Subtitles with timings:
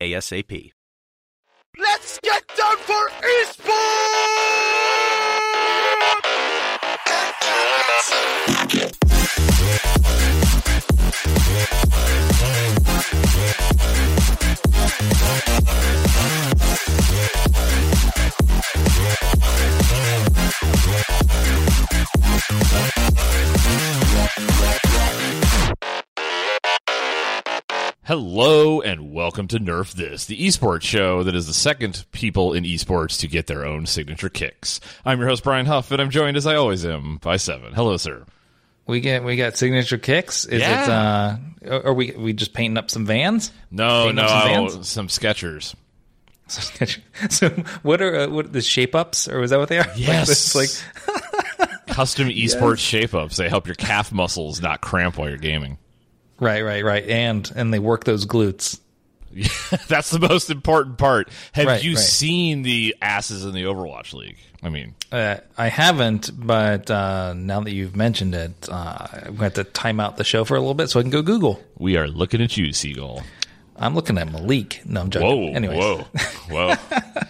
[0.00, 0.72] ASAP.
[1.78, 3.10] Let's get down for
[28.04, 32.64] Hello and welcome to Nerf This, the esports show that is the second people in
[32.64, 34.78] esports to get their own signature kicks.
[35.06, 37.72] I'm your host Brian Huff, and I'm joined as I always am by Seven.
[37.72, 38.26] Hello, sir.
[38.86, 40.44] We get we got signature kicks.
[40.44, 41.38] Is Yeah.
[41.62, 43.50] it uh are we we just painting up some vans?
[43.70, 44.42] No, Painting no, some
[44.74, 44.88] vans?
[44.88, 45.74] some Skechers.
[47.30, 47.48] so
[47.82, 49.86] what are uh, what the shape ups or was that what they are?
[49.88, 50.54] Like, Yes.
[50.54, 53.38] it's like Custom esports shape ups.
[53.38, 55.78] They help your calf muscles not cramp while you're gaming.
[56.40, 58.78] Right, right, right, and and they work those glutes.
[59.88, 61.28] That's the most important part.
[61.52, 61.98] Have Right, you right.
[61.98, 64.36] seen the asses in the Overwatch League?
[64.62, 69.36] I mean, Uh, I haven't, but uh, now that you've mentioned it, uh, I'm going
[69.36, 71.20] to have to time out the show for a little bit so I can go
[71.20, 71.60] Google.
[71.78, 73.24] we are looking at you, Seagull.
[73.76, 74.82] I'm looking at Malik.
[74.84, 75.28] No, I'm joking.
[75.28, 76.06] Whoa, Anyways, whoa,
[76.48, 76.74] whoa.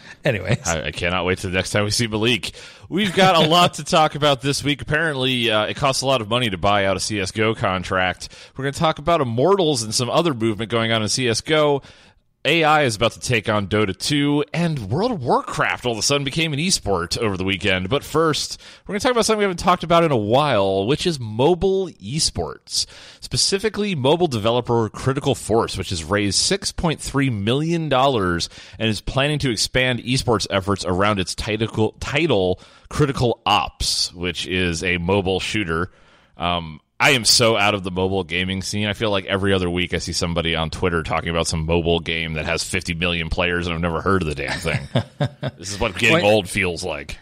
[0.25, 2.53] anyways, I, I cannot wait till the next time we see Malik.
[2.89, 4.83] We've got a lot to talk about this week.
[4.83, 8.29] Apparently, uh, it costs a lot of money to buy out a CSGO contract.
[8.57, 11.83] We're going to talk about Immortals and some other movement going on in CSGO.
[12.47, 16.03] AI is about to take on Dota 2, and World of Warcraft all of a
[16.03, 17.89] sudden became an esport over the weekend.
[17.89, 20.87] But first, we're going to talk about something we haven't talked about in a while,
[20.87, 22.85] which is mobile esports.
[23.21, 30.01] Specifically, mobile developer Critical Force, which has raised $6.3 million and is planning to expand
[30.01, 32.61] esports efforts around its title, title
[32.91, 35.91] Critical Ops, which is a mobile shooter.
[36.37, 38.87] Um, I am so out of the mobile gaming scene.
[38.87, 42.01] I feel like every other week I see somebody on Twitter talking about some mobile
[42.01, 44.81] game that has 50 million players and I've never heard of the damn thing.
[45.59, 47.19] this is what getting Well, old feels like.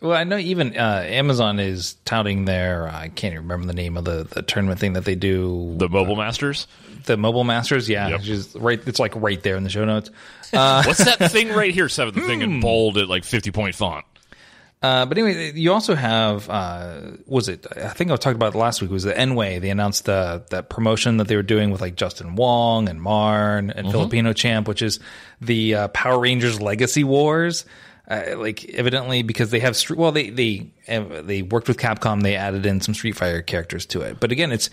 [0.00, 3.96] Well, I know even uh, Amazon is touting their I can't even remember the name
[3.96, 5.74] of the, the tournament thing that they do.
[5.78, 6.66] The Mobile Masters?
[7.06, 8.20] The Mobile Masters, yeah, Yep.
[8.20, 8.80] which is right.
[8.86, 10.10] It's like right there in the show notes.
[10.50, 12.14] What's that thing right here, Seven?
[12.14, 12.44] The thing Hmm.
[12.56, 14.04] in bold at like 50 point font.
[14.84, 17.66] Uh, but anyway, you also have uh, was it?
[17.74, 18.90] I think I talked about it last week.
[18.90, 19.58] Was the nWay?
[19.58, 23.70] They announced the that promotion that they were doing with like Justin Wong and Marn
[23.70, 25.00] and Filipino Champ, which is
[25.40, 27.64] the uh, Power Rangers Legacy Wars.
[28.06, 30.70] Uh, like evidently because they have well they they
[31.22, 34.52] they worked with Capcom they added in some Street Fighter characters to it but again
[34.52, 34.68] it's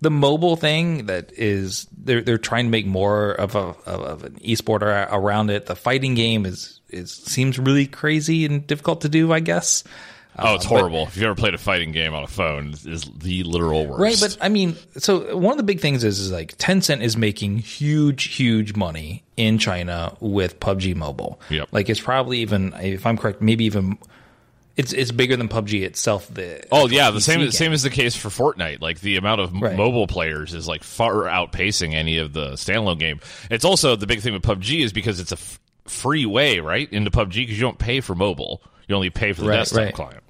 [0.00, 4.24] the mobile thing that is they're they're trying to make more of a of, of
[4.24, 9.00] an esport ar- around it the fighting game is is seems really crazy and difficult
[9.02, 9.84] to do I guess
[10.38, 11.02] Oh, it's uh, horrible.
[11.08, 14.00] if you've ever played a fighting game on a phone, is the literal worst.
[14.00, 17.18] Right, but I mean, so one of the big things is, is like Tencent is
[17.18, 21.38] making huge, huge money in China with PUBG Mobile.
[21.50, 21.68] Yep.
[21.70, 23.98] Like it's probably even, if I'm correct, maybe even
[24.74, 26.28] it's it's bigger than PUBG itself.
[26.32, 27.50] The Oh yeah, the PC same game.
[27.50, 28.80] same is the case for Fortnite.
[28.80, 29.76] Like the amount of Right.
[29.76, 33.20] mobile players is like far outpacing any of the standalone game.
[33.50, 35.36] It's also the big thing with PUBG is because it's a
[35.86, 39.42] free way right into PUBG because you don't pay for mobile, you only pay for
[39.42, 39.94] the Right, desktop right.
[39.94, 40.22] client.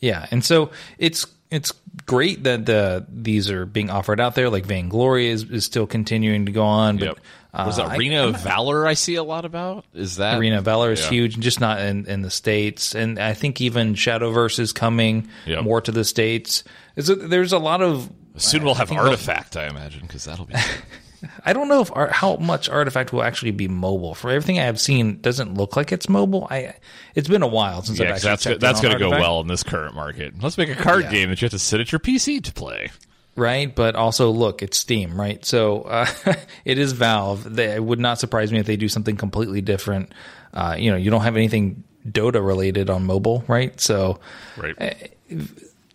[0.00, 1.72] Yeah, and so it's it's
[2.06, 4.50] great that the these are being offered out there.
[4.50, 7.18] Like Vainglory is, is still continuing to go on, but Yep.
[7.66, 8.86] Was uh, I- Arena of Valor?
[8.86, 9.84] I see a lot about.
[9.94, 11.08] Is that Arena of Valor is Yeah.
[11.10, 15.64] huge, just not in, in the states, and I think even Shadowverse is coming Yep.
[15.64, 16.62] more to the states.
[16.94, 20.44] Is it, there's a lot of Soon we'll have think Artifact, I imagine, because that'll
[20.44, 20.54] be.
[21.44, 24.14] I don't know if art, how much Artifact will actually be mobile.
[24.14, 26.46] For everything I have seen, doesn't look like it's mobile.
[26.50, 26.74] I
[27.14, 29.40] it's been a while since yeah, I've actually that's checked that's going to go well
[29.40, 30.34] in this current market.
[30.42, 31.10] Let's make a card Yeah.
[31.10, 32.90] game that you have to sit at your PC to play.
[33.36, 33.74] right?
[33.74, 35.44] But also, look, it's Steam, right?
[35.44, 36.06] So uh,
[36.64, 37.54] it is Valve.
[37.56, 40.12] They, it would not surprise me if they do something completely different.
[40.54, 43.78] Uh, you know, you don't have anything Dota related on mobile, right?
[43.80, 44.18] So
[44.56, 45.12] Right.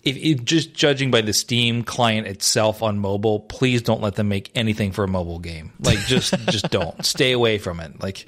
[0.03, 4.27] If, if just judging by the Steam client itself on mobile, please don't let them
[4.27, 5.71] make anything for a mobile game.
[5.79, 8.01] Like just just don't stay away from it.
[8.01, 8.25] Like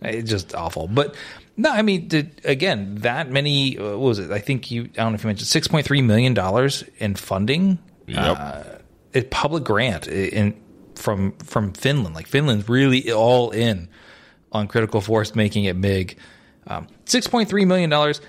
[0.00, 0.88] it's just awful.
[0.88, 1.14] But
[1.56, 3.78] no, I mean did, again that many.
[3.78, 4.30] Uh, what was it?
[4.30, 4.82] I think you.
[4.82, 7.78] I don't know if you mentioned six point three million dollars in funding.
[8.06, 8.36] Yep.
[8.38, 8.62] Uh,
[9.14, 10.60] a public grant in
[10.96, 12.16] from from Finland.
[12.16, 13.88] Like Finland's really all in
[14.50, 16.18] on Critical Force, making it big.
[16.66, 18.20] Um, Six point three million dollars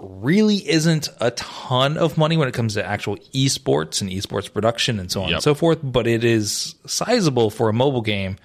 [0.00, 4.98] really isn't a ton of money when it comes to actual esports and esports production
[4.98, 5.36] and so on Yep.
[5.36, 8.36] and so forth, but it is sizable for a mobile game,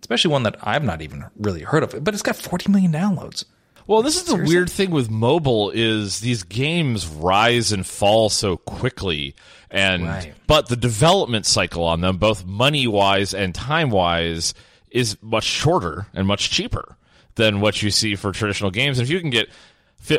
[0.00, 2.02] especially one that I've not even really heard of.
[2.04, 3.44] But it's got 40 million downloads.
[3.88, 8.56] Well, this is the weird thing with mobile is these games rise and fall so
[8.56, 9.34] quickly,
[9.72, 10.34] and Right.
[10.46, 14.54] but the development cycle on them, both money wise and time wise,
[14.92, 16.96] is much shorter and much cheaper
[17.34, 18.98] than what you see for traditional games.
[19.00, 19.48] And if you can get,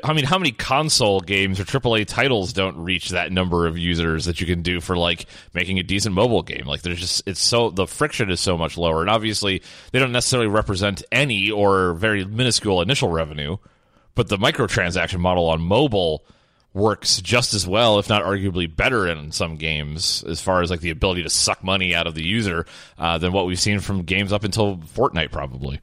[0.03, 4.25] I mean, how many console games or AAA titles don't reach that number of users
[4.25, 6.65] that you can do for like making a decent mobile game?
[6.65, 10.13] Like, there's just it's so the friction is so much lower, and obviously they don't
[10.13, 13.57] necessarily represent any or very minuscule initial revenue
[14.15, 16.23] but the microtransaction model on mobile
[16.73, 20.81] works just as well, if not arguably better in some games, as far as like
[20.81, 22.65] the ability to suck money out of the user
[22.97, 25.79] uh, than what we've seen from games up until Fortnite, probably.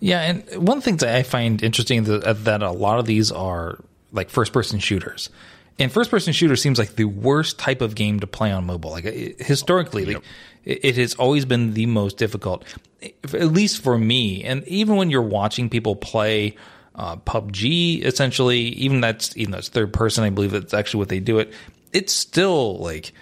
[0.00, 3.06] Yeah, and one of the things that I find interesting that, that a lot of
[3.06, 3.78] these are
[4.12, 5.30] like first person shooters.
[5.78, 8.90] And first person shooter seems like the worst type of game to play on mobile.
[8.90, 10.22] Like it- historically, like,
[10.64, 12.64] it, it has always been the most difficult,
[13.02, 14.44] at least for me.
[14.44, 16.56] And even when you're watching people play
[16.94, 21.08] uh, PUBG, essentially, even that's even though it's third person, I believe that's actually what
[21.10, 21.52] they do it.
[21.92, 23.12] It's still like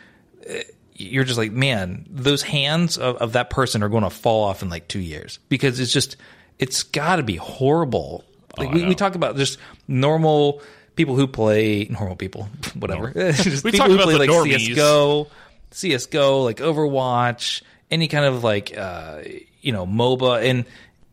[0.95, 4.63] you're just like, man, those hands of, of that person are going to fall off
[4.63, 6.17] in like two years because it's just,
[6.59, 8.25] it's got to be horrible.
[8.57, 9.59] Like we, we talk about just
[9.89, 10.63] normal
[10.97, 13.09] people who play normal people, whatever.
[13.15, 14.67] We people talk who about play like normies.
[14.67, 15.27] CS:GO,
[15.73, 19.23] CS:GO, like Overwatch, any kind of like uh,
[19.61, 20.65] you know MOBA, and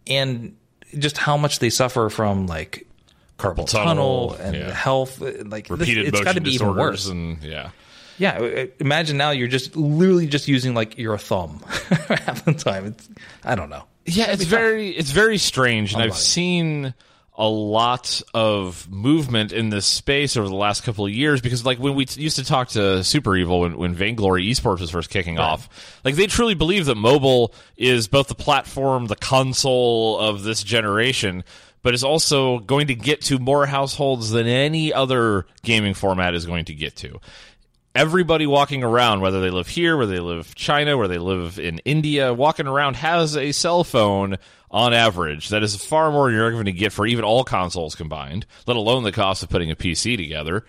[0.08, 0.56] and
[0.98, 2.86] just how much they suffer from like
[3.40, 4.72] carpal tunnel, tunnel, and yeah.
[4.72, 5.20] health.
[5.20, 7.08] Like this- Repeated it's got motion to be even disorders worse.
[7.08, 7.72] and yeah.
[8.18, 11.60] Yeah, uh, imagine now you're just literally just using like your thumb
[11.90, 12.86] half the time.
[12.88, 13.10] It's
[13.44, 13.84] I don't know.
[14.06, 16.94] Yeah, it's very it's very strange, and I've seen
[17.38, 21.80] a lot of movement in this space over the last couple of years because like
[21.80, 25.10] when we t- used to talk to Super Evil when, when Vainglory Esports was first
[25.10, 30.44] kicking off, like they truly believe that mobile is both the platform, the console of
[30.44, 31.44] this generation,
[31.84, 36.46] but is also going to get to more households than any other gaming format is
[36.46, 37.20] going to get to
[37.96, 41.80] everybody walking around, whether they live here, whether they live China, where they live in
[41.80, 44.38] India, walking around has a cell phone
[44.70, 45.50] on average.
[45.50, 48.78] That is far more than you're going to get for even all consoles combined, let
[48.78, 50.66] alone the cost of putting a PC together.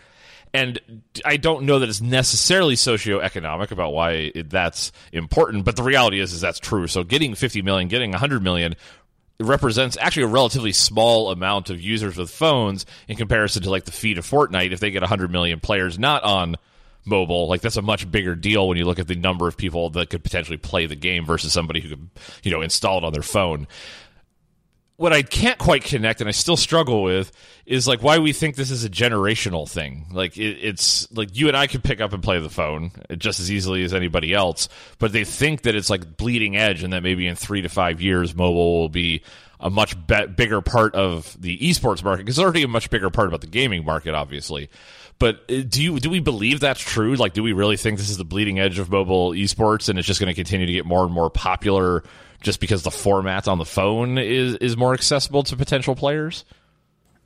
[0.54, 5.82] And I don't know that it's necessarily socioeconomic about why it, that's important, but the
[5.82, 6.86] reality is, is that's true.
[6.88, 8.74] So getting 50 million, getting 100 million
[9.40, 13.92] represents actually a relatively small amount of users with phones in comparison to like the
[13.92, 14.72] feed of Fortnite.
[14.72, 16.56] If they get 100 million players not on
[17.04, 19.90] mobile, like that's a much bigger deal when you look at the number of people
[19.90, 22.10] that could potentially play the game versus somebody who could,
[22.43, 23.66] you know, install it on their phone.
[24.96, 27.32] What I can't quite connect and I still struggle with
[27.66, 30.06] is like why we think this is a generational thing.
[30.12, 33.40] Like it, it's like you and I could pick up and play the phone just
[33.40, 37.02] as easily as anybody else, but they think that it's like bleeding edge and that
[37.02, 39.22] maybe in three to five years mobile will be
[39.58, 43.10] a much be- bigger part of the esports market because it's already a much bigger
[43.10, 44.69] part about the gaming market, obviously.
[45.22, 47.14] But uh, do you do we believe that's true?
[47.14, 50.08] Like, do we really think this is the bleeding edge of mobile esports, and it's
[50.08, 52.02] just going to continue to get more and more popular
[52.40, 56.44] just because the format on the phone is is more accessible to potential players?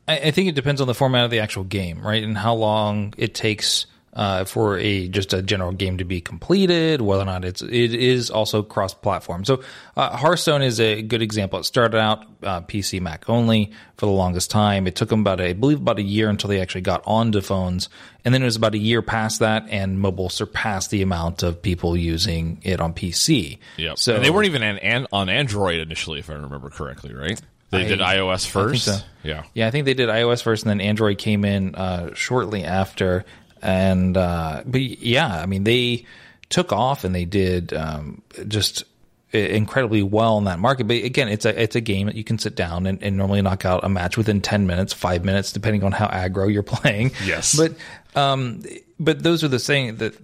[0.06, 2.52] I, I think it depends on the format of the actual game, right, and how
[2.52, 3.86] long it takes
[4.16, 7.00] uh, for a just a general game to be completed.
[7.02, 9.44] Whether or not it's it is also cross platform.
[9.44, 9.62] So
[9.96, 11.58] uh, Hearthstone is a good example.
[11.60, 14.86] It started out uh, PC Mac only for the longest time.
[14.86, 17.40] It took them about a, I believe about a year until they actually got onto
[17.42, 17.88] phones,
[18.24, 21.60] and then it was about a year past that, and mobile surpassed the amount of
[21.60, 23.58] people using it on PC.
[23.76, 27.14] Yeah, So and they weren't even an, an, on Android initially, if I remember correctly,
[27.14, 27.40] right?
[27.70, 28.84] They I- did iOS first.
[28.84, 28.96] so.
[29.22, 29.42] Yeah.
[29.52, 33.24] Yeah, I think they did iOS first, and then Android came in uh, shortly after.
[33.62, 36.04] And uh, but yeah, I mean they
[36.48, 38.84] took off and they did um, just
[39.32, 40.86] incredibly well in that market.
[40.86, 43.42] But again, it's a it's a game that you can sit down and, and normally
[43.42, 47.12] knock out a match within ten minutes, five minutes, depending on how aggro you're playing.
[47.24, 47.56] Yes.
[47.56, 47.74] but
[48.20, 48.62] um,
[48.98, 50.14] but those are the saying that.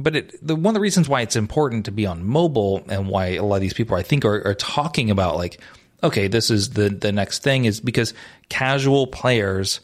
[0.00, 3.08] But it, the one of the reasons why it's important to be on mobile and
[3.08, 5.60] why a lot of these people I think are, are talking about like,
[6.04, 8.14] okay, this is the the next thing is because
[8.48, 9.80] casual players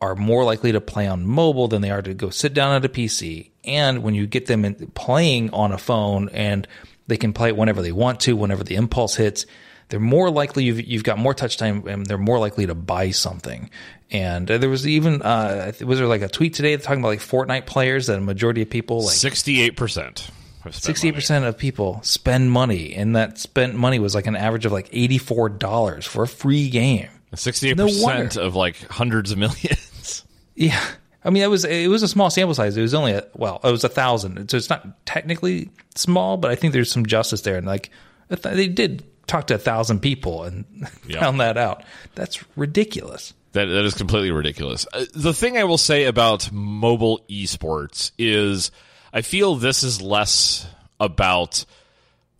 [0.00, 2.84] are more likely to play on mobile than they are to go sit down at
[2.84, 3.50] a PC.
[3.64, 6.68] And when you get them in, playing on a phone and
[7.06, 9.46] they can play it whenever they want to, whenever the impulse hits,
[9.88, 13.10] they're more likely you've, you've got more touch time and they're more likely to buy
[13.10, 13.70] something.
[14.10, 17.18] And uh, there was even uh, was there like a tweet today talking about like
[17.20, 20.30] Fortnite players that a majority of people like Sixty-eight percent
[20.62, 21.16] have spent Sixty-eight money.
[21.16, 24.88] percent of people spend money, and that spent money was like an average of like
[24.92, 27.08] eighty-four dollars for a free game.
[27.34, 28.40] 68% No wonder.
[28.40, 30.24] of like hundreds of millions.
[30.58, 30.82] Yeah,
[31.22, 32.78] I mean, it was it was a small sample size.
[32.78, 36.50] It was only a, well, it was a thousand, so it's not technically small, but
[36.50, 37.58] I think there's some justice there.
[37.58, 37.90] And like,
[38.28, 40.64] they did talk to a thousand people and
[41.06, 41.20] Yeah.
[41.20, 41.84] found that out.
[42.14, 43.34] That's ridiculous.
[43.52, 44.86] That that is completely ridiculous.
[44.94, 48.70] Uh, the thing I will say about mobile esports is
[49.12, 50.66] I feel this is less
[50.98, 51.66] about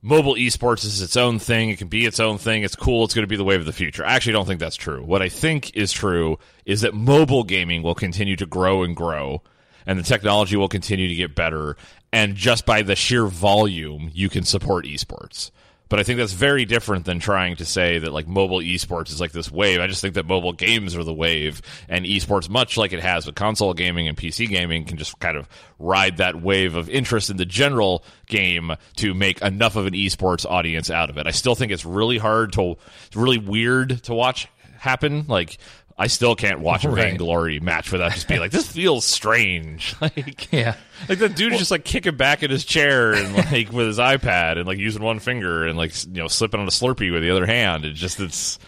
[0.06, 1.68] mobile esports is its own thing.
[1.68, 2.62] It can be its own thing.
[2.62, 3.04] It's cool.
[3.04, 4.06] It's going to be the wave of the future.
[4.06, 5.02] I actually don't think that's true.
[5.02, 9.42] What I think is true is that mobile gaming will continue to grow and grow,
[9.84, 11.76] and the technology will continue to get better.
[12.12, 15.50] And just by the sheer volume, you can support esports.
[15.88, 19.20] But I think that's very different than trying to say that like mobile esports is
[19.20, 19.80] like this wave.
[19.80, 23.26] I just think that mobile games are the wave, and esports, much like it has
[23.26, 27.30] with console gaming and PC gaming, can just kind of ride that wave of interest
[27.30, 31.26] in the general game to make enough of an esports audience out of it.
[31.26, 32.76] I still think it's really hard to,
[33.06, 35.26] it's really weird to watch happen.
[35.28, 35.58] Like
[35.98, 37.04] I still can't watch a Right.
[37.10, 39.94] Vainglory match without just being like, this feels strange.
[40.00, 40.76] Like Yeah,
[41.08, 44.58] like the dude's just like kicking back in his chair and like with his iPad
[44.58, 47.30] and like using one finger and like you know slipping on a Slurpee with the
[47.30, 47.84] other hand.
[47.86, 48.58] It just it's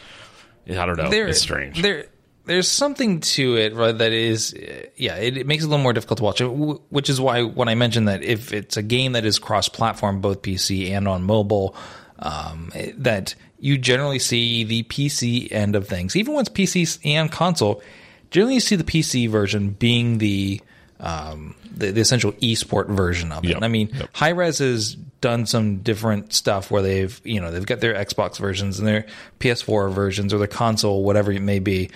[0.70, 1.10] I don't know.
[1.10, 1.80] there, it's strange.
[1.82, 2.06] There,
[2.44, 3.96] there's something to it, right?
[3.96, 4.54] That is,
[4.96, 6.40] yeah, it, it makes it a little more difficult to watch.
[6.40, 10.22] wh- Which is why when I mentioned that if it's a game that is cross-platform,
[10.22, 11.76] both PC and on mobile,
[12.18, 17.30] um, that you generally see the PC end of things, even when it's PC and
[17.30, 17.82] console.
[18.30, 20.60] Generally, you see the PC version being the
[21.00, 23.50] um, the, the essential esport version of it.
[23.50, 23.62] Yep.
[23.62, 24.10] I mean, Yep.
[24.14, 28.78] Hi-Rez has done some different stuff where they've, you know, they've got their Xbox versions
[28.80, 29.06] and their
[29.38, 31.90] PS4 versions or their console, whatever it may be.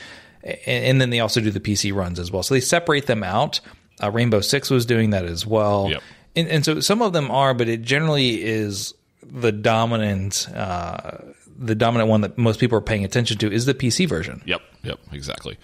[0.45, 2.45] A- And, then they also do the PC runs as well.
[2.45, 3.59] So they separate them out.
[4.01, 5.89] Uh, Rainbow Six was doing that as well.
[5.91, 6.03] Yep.
[6.37, 11.19] And, and so some of them are, but it generally is the dominant, uh,
[11.59, 14.43] the dominant one that most people are paying attention to is the PC version.
[14.47, 15.59] Yep, yep, exactly.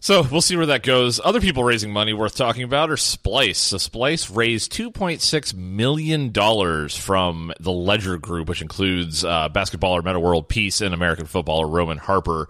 [0.00, 1.20] So we'll see where that goes.
[1.24, 3.56] Other people raising money worth talking about are Splyce.
[3.56, 9.48] So Splyce raised two point six million dollars from the Ledger Group, which includes uh,
[9.48, 12.48] basketballer Metta World Peace and American footballer Roman Harper.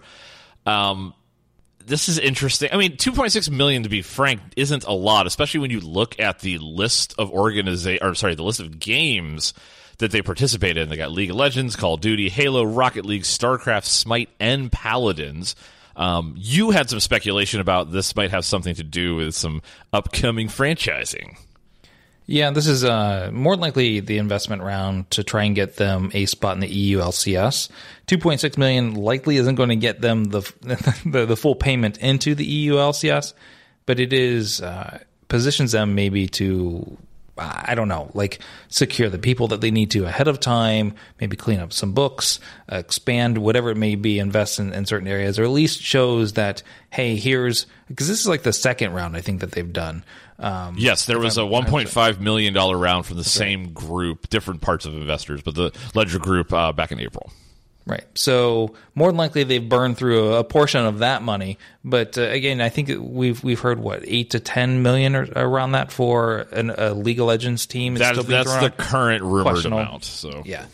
[0.65, 1.13] Um,
[1.87, 2.69] this is interesting.
[2.73, 6.39] I mean, 2.6 million to be frank isn't a lot, especially when you look at
[6.39, 9.53] the list of organiza- or sorry, the list of games
[9.99, 10.89] that they participated in.
[10.89, 15.55] They got League of Legends, Call of Duty, Halo, Rocket League, StarCraft, Smite, and Paladins.
[15.95, 19.61] Um, you had some speculation about this might have something to do with some
[19.91, 21.37] upcoming franchising.
[22.29, 26.25] Yeah, this is uh, more likely the investment round to try and get them a
[26.25, 27.69] spot in the EU LCS.
[28.07, 30.41] 2.6 million likely isn't going to get them the,
[31.05, 33.33] the the full payment into the EU LCS,
[33.85, 34.99] but it is uh,
[35.29, 36.97] positions them maybe to
[37.39, 38.39] I don't know, like
[38.69, 42.39] secure the people that they need to ahead of time, maybe clean up some books,
[42.71, 46.33] uh, expand whatever it may be, invest in, in certain areas, or at least shows
[46.33, 50.03] that hey, here's because this is like the second round I think that they've done.
[50.39, 54.85] Um, Yes, there was a 1.5 million dollar round from the same group, different parts
[54.85, 57.31] of investors, but the Ledger Group uh, back in April.
[57.87, 58.03] Right.
[58.15, 61.57] So more than likely they've burned through a, portion of that money.
[61.85, 65.71] But uh, again, I think we've we've heard what eight to ten million or around
[65.71, 67.95] that for an, a League of Legends team.
[67.95, 70.03] That, that's the current rumored amount.
[70.03, 70.65] So Yeah.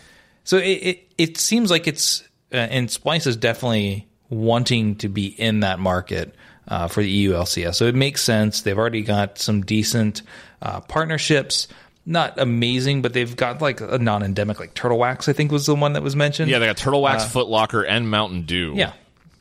[0.43, 5.27] So it, it it seems like it's uh, and Splyce is definitely wanting to be
[5.27, 6.33] in that market
[6.67, 7.75] uh, for the EU LCS.
[7.75, 8.61] So it makes sense.
[8.61, 10.23] They've already got some decent
[10.61, 11.67] uh, partnerships.
[12.05, 15.29] Not amazing, but they've got like a non-endemic, like Turtle Wax.
[15.29, 16.51] I think was the one that was mentioned.
[16.51, 18.73] Yeah, they got Turtle Wax, Foot Locker, and Mountain Dew.
[18.73, 18.93] Uh, Yeah.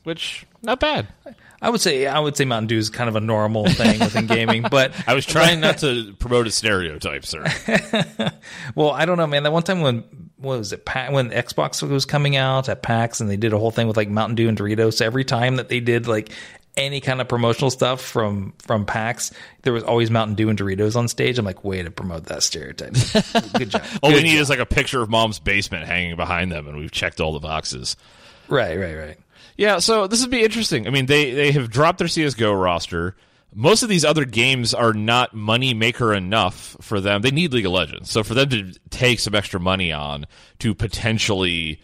[0.03, 1.07] which not bad.
[1.61, 4.27] I would say I would say Mountain Dew is kind of a normal thing within
[4.27, 7.45] gaming, but I was trying not to promote a stereotype, sir.
[8.75, 9.43] well, I don't know, man.
[9.43, 10.03] That one time when
[10.37, 10.83] what was it?
[10.85, 13.97] Pa- when Xbox was coming out at PAX, and they did a whole thing with
[13.97, 15.01] like Mountain Dew and Doritos.
[15.01, 16.31] Every time that they did like
[16.75, 20.95] any kind of promotional stuff from from PAX, there was always Mountain Dew and Doritos
[20.95, 21.37] on stage.
[21.37, 22.93] I'm like, way to promote that stereotype.
[23.57, 23.83] Good job.
[24.01, 24.41] All we Good need job.
[24.41, 27.39] is like a picture of mom's basement hanging behind them, and we've checked all the
[27.39, 27.95] boxes.
[28.47, 29.17] right, right, right.
[29.55, 30.87] Yeah, so this would be interesting.
[30.87, 33.15] I mean, they they have dropped their CS:GO roster.
[33.55, 37.21] Most of these other games are not money maker enough for them.
[37.21, 40.25] They need League of Legends, so for them to take some extra money on
[40.57, 41.79] to potentially,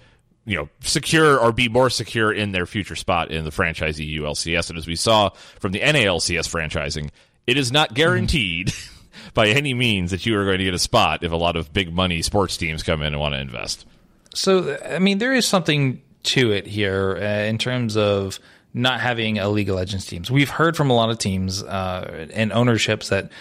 [0.46, 4.24] you know, secure or be more secure in their future spot in the franchise EU
[4.24, 4.70] LCS.
[4.70, 5.30] And as we saw
[5.60, 7.10] from the NALCS franchising,
[7.46, 8.74] it is not guaranteed
[9.34, 11.74] by any means that you are going to get a spot if a lot of
[11.74, 13.86] big money sports teams come in and want to invest.
[14.34, 18.40] So, I mean, there is something to it here uh, in terms of
[18.74, 20.30] not having a League of Legends teams.
[20.30, 23.32] We've heard from a lot of teams uh, and ownerships that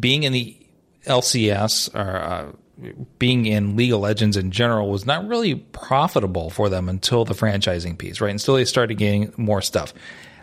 [0.00, 0.56] being in the
[1.06, 2.52] LCS or uh,
[3.18, 7.34] being in League of Legends in general was not really profitable for them until the
[7.34, 8.30] franchising piece, right?
[8.30, 9.92] Until they started getting more stuff.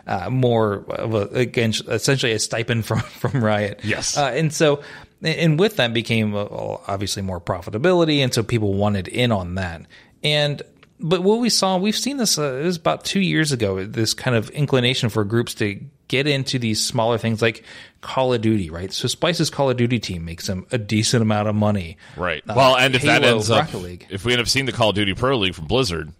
[0.06, 3.80] Uh, more of a, again, essentially a stipend from, from Riot.
[3.84, 4.16] Yes.
[4.16, 4.82] Uh, and so,
[5.22, 6.46] and with that became uh,
[6.88, 8.18] obviously more profitability.
[8.18, 9.82] And so people wanted in on that.
[10.22, 10.62] And,
[11.00, 14.14] but what we saw, we've seen this, uh, it was about two years ago, this
[14.14, 17.64] kind of inclination for groups to get into these smaller things like
[18.00, 18.92] Call of Duty, right?
[18.92, 21.96] So Splyce's Call of Duty team makes them a decent amount of money.
[22.16, 22.42] Right.
[22.48, 24.06] Uh, well, and if that ends up, League.
[24.10, 26.12] if we end up seeing the Call of Duty Pro League from Blizzard,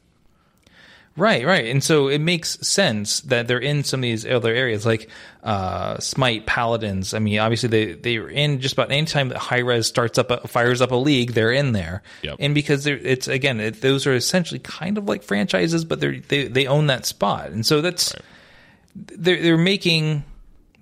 [1.17, 1.67] Right, right.
[1.67, 5.11] And so it makes sense that they're in some of these other areas like
[5.43, 7.15] uh, Smite, Paladins.
[7.15, 10.47] I mean, obviously they, they're in just about any time that Hi-Rez starts up, a,
[10.47, 12.03] fires up a league, they're in there.
[12.23, 12.37] Yep.
[12.39, 16.47] And because it's, again, it, those are essentially kind of like franchises, but they're, they,
[16.47, 17.51] they own that spot.
[17.51, 18.15] And so that's,
[18.95, 20.23] they're, they're making,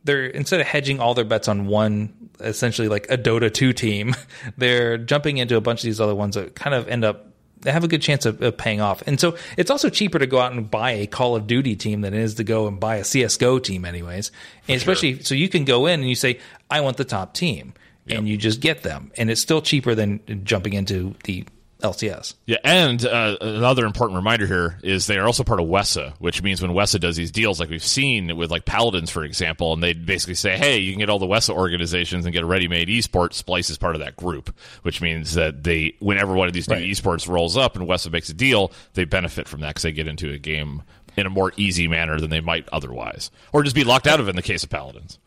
[0.04, 4.14] they're, instead of hedging all their bets on one, essentially like a Dota 2 team,
[4.58, 7.27] they're jumping into a bunch of these other ones that kind of end up they
[7.64, 9.02] have a good chance of, of, paying off.
[9.06, 12.00] And so it's also cheaper to go out and buy a Call of Duty team
[12.00, 14.30] than it is to go and buy a CSGO team, anyways.
[14.68, 15.24] And especially, sure.
[15.24, 16.38] so you can go in and you say,
[16.70, 17.74] I want the top team.
[18.06, 18.18] Yep.
[18.18, 19.12] And you just get them.
[19.18, 21.44] And it's still cheaper than jumping into the
[21.82, 22.34] LCS.
[22.46, 26.42] Yeah, and uh, another important reminder here is they are also part of WESA, which
[26.42, 29.82] means when WESA does these deals, like we've seen with like Paladins, for example, and
[29.82, 32.88] they basically say, "Hey, you can get all the WESA organizations and get a ready-made
[32.88, 36.68] esports." Splyce is part of that group, which means that they, whenever one of these
[36.68, 36.84] new right.
[36.84, 40.08] esports rolls up and WESA makes a deal, they benefit from that because they get
[40.08, 40.82] into a game
[41.16, 44.28] in a more easy manner than they might otherwise, or just be locked out of
[44.28, 45.18] in the case of Paladins.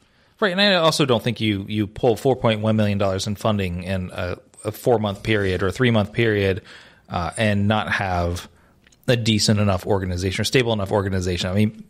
[0.41, 3.35] Right, and I also don't think you you pull four point one million dollars in
[3.35, 6.61] funding and a a four month period or a three month period
[7.09, 8.49] uh, and not have
[9.07, 11.49] a decent enough organization or stable enough organization.
[11.49, 11.83] I mean,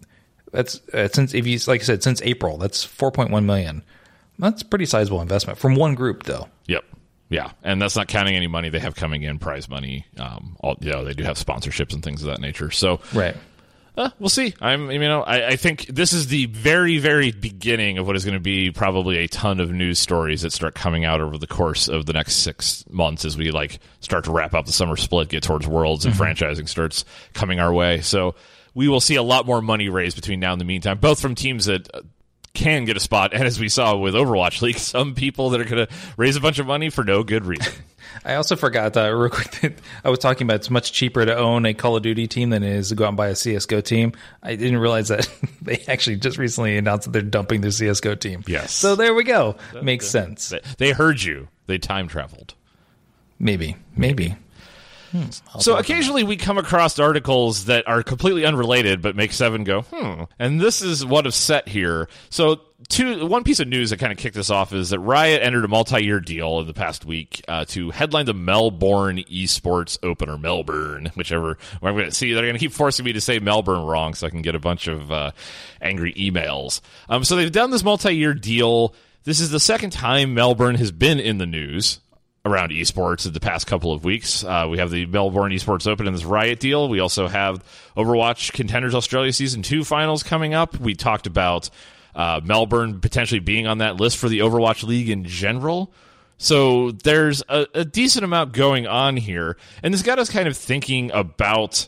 [0.51, 3.84] that's uh, since if you like I said since April, that's 4.1 million.
[4.40, 6.48] That's a pretty sizable investment from one group, though.
[6.66, 6.84] Yep.
[7.30, 10.06] Yeah, and that's not counting any money they have coming in, prize money.
[10.18, 12.72] Um, all, you know, they do have sponsorships and things of that nature.
[12.72, 13.38] So, right.
[13.98, 14.54] Uh, we'll see.
[14.62, 18.24] I'm, you know, I, I, think this is the very, very beginning of what is
[18.24, 21.48] going to be probably a ton of news stories that start coming out over the
[21.48, 24.96] course of the next six months as we like start to wrap up the summer
[24.96, 26.24] split, get towards Worlds, and mm-hmm.
[26.24, 28.00] franchising starts coming our way.
[28.00, 28.36] So
[28.74, 31.36] we will see a lot more money raised between now and the meantime, both from
[31.36, 32.01] teams that uh,
[32.54, 35.66] can get a spot, and as we saw with Overwatch League, some people that are
[35.66, 37.74] going to raise a bunch of money for no good reason.
[38.26, 39.76] I also forgot that real quick.
[40.04, 42.64] I was talking about it's much cheaper to own a Call of Duty team than
[42.64, 44.14] it is to go out and buy a CS:GO team.
[44.44, 45.30] I didn't realize that
[45.62, 48.44] they actually just recently announced that they're dumping their CS:GO team.
[48.48, 48.74] Yes.
[48.74, 49.56] So there we go.
[49.82, 50.54] Makes sense.
[50.78, 51.48] They heard you.
[51.68, 52.54] They time traveled.
[53.40, 53.76] Maybe.
[53.96, 54.36] Maybe.
[55.12, 55.30] Hmm.
[55.60, 60.24] So occasionally we come across articles that are completely unrelated but make Seven go, hmm.
[60.40, 62.08] And this is what is set here.
[62.30, 65.42] So two, one piece of news that kind of kicked this off is that Riot
[65.42, 70.30] entered a multi-year deal in the past week uh, to headline the Melbourne Esports Open
[70.30, 71.58] or Melbourne, whichever.
[71.82, 74.28] I'm going to see they're going to keep forcing me to say Melbourne wrong so
[74.28, 75.32] I can get a bunch of uh,
[75.82, 76.82] angry emails.
[77.10, 78.96] Um, so they've done this multi-year deal.
[79.24, 82.00] This is the second time Melbourne has been in the news
[82.44, 84.44] around esports in the past couple of weeks.
[84.44, 86.90] Uh, we have the Melbourne Esports Open and this Riot deal.
[86.90, 87.64] We also have
[87.96, 90.80] Overwatch Contenders Australia Season 2 finals coming up.
[90.80, 91.70] We talked about
[92.16, 95.94] uh, Melbourne potentially being on that list for the Overwatch League in general.
[96.38, 99.58] So there's a, a decent amount going on here.
[99.84, 101.88] And this got us kind of thinking about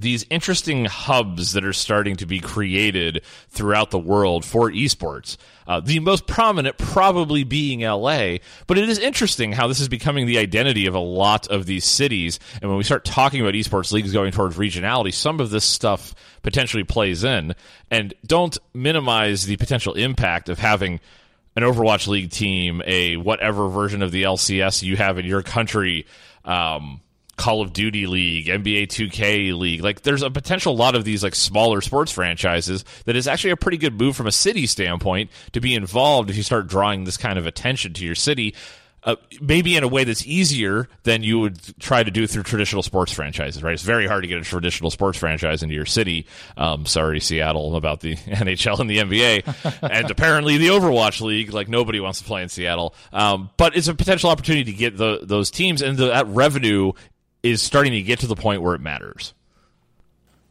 [0.00, 5.36] these interesting hubs that are starting to be created throughout the world for esports.
[5.66, 10.26] Uh, the most prominent probably being LA, but it is interesting how this is becoming
[10.26, 12.38] the identity of a lot of these cities.
[12.60, 16.14] And when we start talking about esports leagues going towards regionality, some of this stuff
[16.42, 17.54] potentially plays in.
[17.90, 21.00] And don't minimize the potential impact of having
[21.56, 26.06] an Overwatch League team, a whatever version of the LCS you have in your country.
[26.44, 27.00] Um,
[27.36, 29.82] Call of Duty League, NBA 2K League.
[29.82, 33.56] Like there's a potential lot of these like smaller sports franchises that is actually a
[33.56, 37.16] pretty good move from a city standpoint to be involved if you start drawing this
[37.16, 38.54] kind of attention to your city.
[39.04, 42.82] Uh, maybe in a way that's easier than you would try to do through traditional
[42.82, 43.74] sports franchises, right?
[43.74, 46.26] It's very hard to get a traditional sports franchise into your city.
[46.56, 51.52] Um, sorry, Seattle, about the NHL and the NBA, and apparently the Overwatch League.
[51.52, 54.96] Like nobody wants to play in Seattle, um, but it's a potential opportunity to get
[54.96, 56.92] the, those teams, and the, that revenue
[57.50, 59.34] is starting to get to the point where it matters.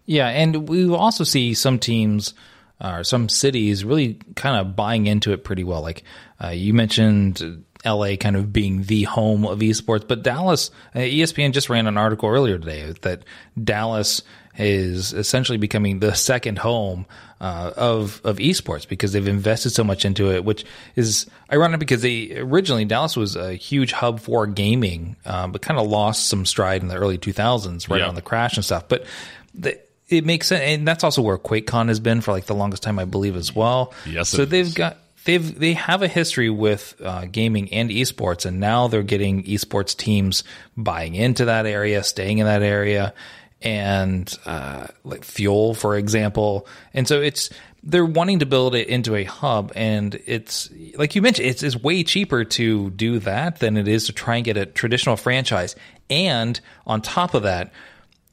[0.05, 2.33] Yeah, and we also see some teams
[2.81, 5.81] or uh, some cities really kind of buying into it pretty well.
[5.81, 6.03] Like
[6.43, 11.53] uh, you mentioned LA kind of being the home of esports, but Dallas, uh, ESPN
[11.53, 13.23] just ran an article earlier today that
[13.61, 14.23] Dallas
[14.57, 17.05] is essentially becoming the second home
[17.41, 20.65] uh, of of esports because they've invested so much into it, which
[20.95, 25.79] is ironic because they originally Dallas was a huge hub for gaming, um, but kind
[25.79, 28.07] of lost some stride in the early 2000s, right Yeah.
[28.07, 28.87] on the crash and stuff.
[28.87, 29.05] But
[29.53, 32.83] the, it makes sense, and that's also where QuakeCon has been for like the longest
[32.83, 33.93] time, I believe, as well.
[34.05, 34.73] Yes, so it they've is.
[34.73, 39.43] got they've they have a history with uh, gaming and esports, and now they're getting
[39.43, 40.43] esports teams
[40.77, 43.13] buying into that area, staying in that area,
[43.61, 46.67] and uh, like Fuel, for example.
[46.93, 47.49] And so it's
[47.83, 51.75] they're wanting to build it into a hub, and it's like you mentioned, it's, it's
[51.75, 55.75] way cheaper to do that than it is to try and get a traditional franchise.
[56.09, 57.71] And on top of that,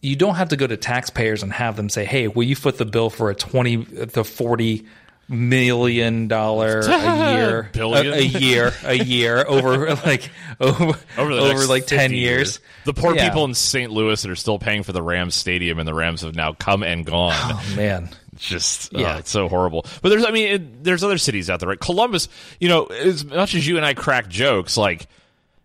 [0.01, 2.79] you don't have to go to taxpayers and have them say, "Hey, will you foot
[2.79, 4.87] the bill for a twenty to forty
[5.29, 8.07] million dollar a year, Billion?
[8.13, 10.31] a, a year, a year over like
[10.61, 13.29] over over the over like ten 50 years." The poor Yeah.
[13.29, 13.91] people in St.
[13.93, 16.83] Louis that are still paying for the Rams stadium, and the Rams have now come
[16.83, 17.33] and gone.
[17.35, 19.01] Oh, man, just Yeah.
[19.01, 19.87] yeah, it's so horrible.
[20.03, 21.79] But there's, I mean, it, there's other cities out there, right?
[21.81, 25.07] Columbus, you know, as much as you and I crack jokes, like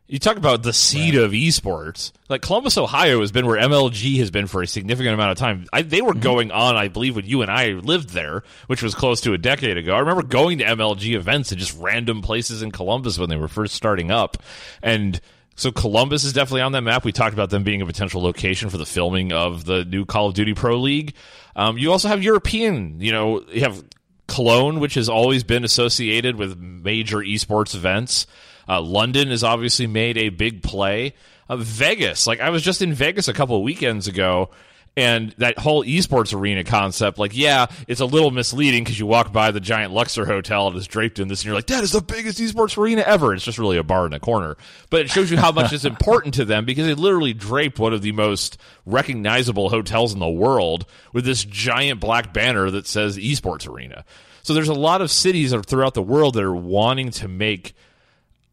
[0.08, 2.12] you talk about the seed of esports.
[2.30, 5.66] Like Columbus, Ohio, has been where MLG has been for a significant amount of time.
[5.74, 6.22] I, they were Mm-hmm.
[6.22, 9.38] going on, I believe, when you and I lived there, which was close to a
[9.38, 9.94] decade ago.
[9.94, 13.48] I remember going to MLG events in just random places in Columbus when they were
[13.50, 14.38] first starting up,
[14.82, 15.20] and.
[15.60, 17.04] So Columbus is definitely on that map.
[17.04, 20.28] We talked about them being a potential location for the filming of the new Call
[20.28, 21.16] of Duty Pro League.
[21.56, 23.84] Um, you also have European, you know, you have
[24.28, 28.28] Cologne, which has always been associated with major esports events.
[28.68, 31.14] Uh, London has obviously made a big play.
[31.50, 34.50] Uh, Vegas, like I was just in Vegas a couple of weekends ago,
[34.98, 39.32] and that whole esports arena concept, like, yeah, it's a little misleading because you walk
[39.32, 41.92] by the giant Luxor hotel and it's draped in this, and you're like, that is
[41.92, 43.32] the biggest esports arena ever.
[43.36, 44.58] It's just really a bar in a corner.
[44.90, 47.94] But it shows you how much it's important to them because they literally draped one
[47.94, 53.18] of the most recognizable hotels in the world with this giant black banner that says
[53.18, 54.04] esports arena.
[54.42, 57.76] So there's a lot of cities throughout the world that are wanting to make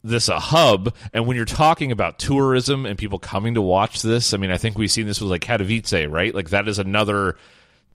[0.05, 0.93] this a hub.
[1.13, 4.57] And when you're talking about tourism and people coming to watch this, I mean, I
[4.57, 6.33] think we've seen this with like Katowice, right?
[6.33, 7.37] Like that is another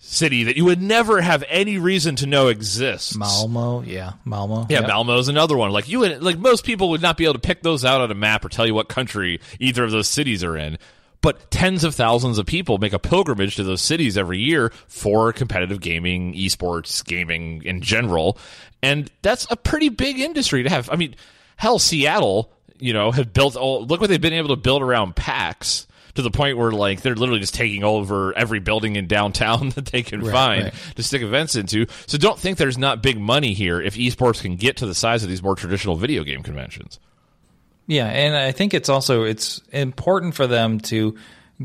[0.02, 3.16] city that you would never have any reason to know exists.
[3.16, 4.88] Malmo, yeah, Malmo, Yeah, Yep.
[4.88, 5.70] Malmo's another one.
[5.70, 8.10] Like you, would, like most people would not be able to pick those out on
[8.10, 10.78] a map or tell you what country either of those cities are in.
[11.22, 15.34] But tens of thousands of people make a pilgrimage to those cities every year for
[15.34, 18.38] competitive gaming, esports, gaming in general,
[18.82, 20.88] and that's a pretty big industry to have.
[20.90, 21.14] I mean,
[21.60, 23.54] hell, Seattle, you know, have built.
[23.54, 25.86] All, look what they've been able to build around PAX.
[26.14, 29.86] To the point where, like, they're literally just taking over every building in downtown that
[29.86, 30.74] they can find right.
[30.96, 31.86] to stick events into.
[32.08, 35.22] So don't think there's not big money here if esports can get to the size
[35.22, 36.98] of these more traditional video game conventions.
[37.86, 41.16] Yeah, and I think it's also it's important for them to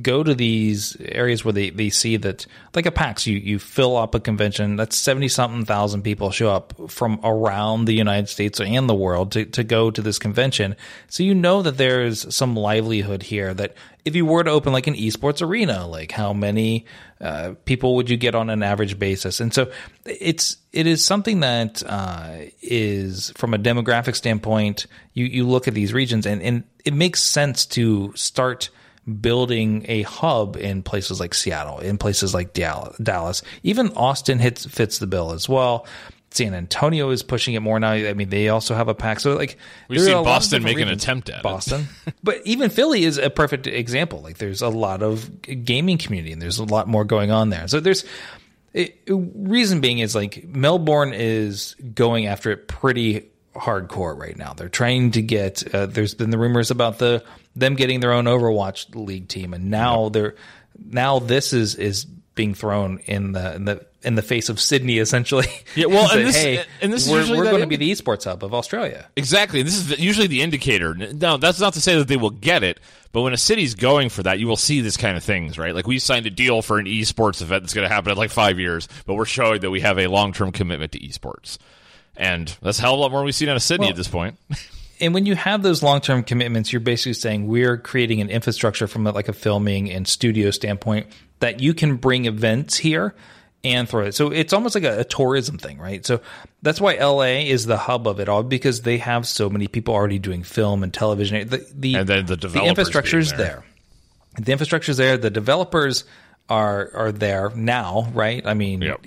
[0.01, 3.95] go to these areas where they, they see that like a PAX, you you fill
[3.95, 8.59] up a convention, that's seventy something thousand people show up from around the United States
[8.59, 10.75] and the world to, to go to this convention.
[11.07, 14.87] So you know that there's some livelihood here that if you were to open like
[14.87, 16.85] an esports arena, like how many
[17.19, 19.39] uh, people would you get on an average basis?
[19.39, 19.71] And so
[20.05, 24.87] it's it is something that uh, is from a demographic standpoint.
[25.13, 28.69] You you look at these regions and and it makes sense to start
[29.21, 34.99] building a hub in places like Seattle, in places like Dallas, even Austin hits fits
[34.99, 35.85] the bill as well.
[36.31, 37.91] San Antonio is pushing it more now.
[37.91, 39.21] I mean, they also have a pack.
[39.21, 41.43] So like, We've seen a lot of Boston make an attempt at it.
[41.43, 41.87] Boston,
[42.23, 44.21] but even Philly is a perfect example.
[44.21, 47.69] Like, there's a lot of gaming community, and there's a lot more going on there.
[47.69, 48.03] So there's
[48.73, 54.53] it, reason being is like Melbourne is going after it pretty hardcore right now.
[54.53, 55.73] They're trying to get.
[55.73, 57.23] Uh, there's been the rumors about the
[57.55, 60.35] them getting their own Overwatch league team, and now they're
[60.83, 64.99] now this is is being thrown in the in the in the face of Sydney
[64.99, 65.47] essentially.
[65.75, 68.25] Yeah, well, and this- hey, and this is we're, we're going to be the esports
[68.25, 69.07] hub of Australia.
[69.15, 69.61] Exactly.
[69.63, 70.93] This is usually the indicator.
[70.93, 72.79] Now, that's not to say that they will get it,
[73.13, 75.73] but when a city's going for that, you will see this kind of things, right?
[75.73, 78.29] Like we signed a deal for an esports event that's going to happen in like
[78.31, 81.57] five years, but we're showing that we have a long term commitment to esports.
[82.17, 83.95] And that's a hell of a lot more we've seen out of Sydney Well- at
[83.97, 84.37] this point.
[84.99, 88.87] and when you have those long term commitments, you're basically saying we're creating an infrastructure
[88.87, 91.07] from like a filming and studio standpoint
[91.39, 93.13] that you can bring events here
[93.63, 94.13] and throw it.
[94.15, 96.05] So it's almost like a, a tourism thing, right?
[96.05, 96.21] So
[96.61, 99.93] that's why LA is the hub of it all because they have so many people
[99.93, 101.47] already doing film and television.
[101.47, 103.37] The, the And then the developers infrastructure is there.
[103.37, 103.63] there.
[104.43, 105.17] The infrastructure is there.
[105.17, 106.03] The developers
[106.47, 108.45] are are there now, right?
[108.45, 109.05] I mean, Yep.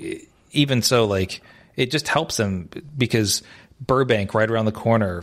[0.53, 1.40] even so, like
[1.77, 3.42] it just helps them because
[3.81, 5.23] Burbank right around the corner.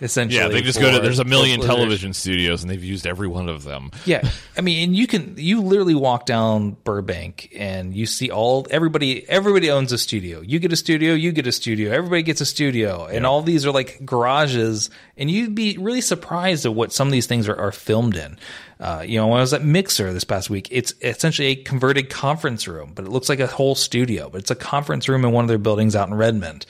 [0.00, 1.00] Essentially, Yeah, they just go to.
[1.00, 3.90] There's a million television studios, and they've used every one of them.
[4.04, 8.66] Yeah, I mean, and you can you literally walk down Burbank and you see all
[8.70, 10.42] everybody everybody owns a studio.
[10.42, 13.64] You get a studio, you get a studio, everybody gets a studio, and all these
[13.64, 14.90] are like garages.
[15.16, 18.36] And you'd be really surprised at what some of these things are, are filmed in.
[18.80, 22.10] Uh, you know, when I was at Mixer this past week, it's essentially a converted
[22.10, 24.28] conference room, but it looks like a whole studio.
[24.28, 26.66] But it's a conference room in one of their buildings out in Redmond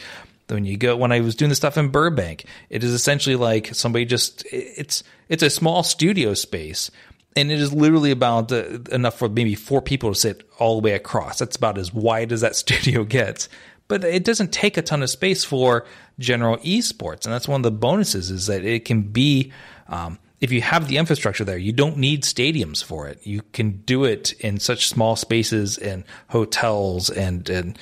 [0.48, 3.74] when you go when I was doing the stuff in Burbank, it is essentially like
[3.74, 6.90] somebody just it's it's a small studio space
[7.36, 10.84] and it is literally about uh, enough for maybe four people to sit all the
[10.84, 11.38] way across.
[11.38, 13.48] That's about as wide as that studio gets.
[13.86, 15.84] But it doesn't take a ton of space for
[16.18, 19.52] general esports, and that's one of the bonuses is that it can be
[19.88, 23.18] um, if you have the infrastructure there, you don't need stadiums for it.
[23.26, 27.78] You can do it in such small spaces and hotels and and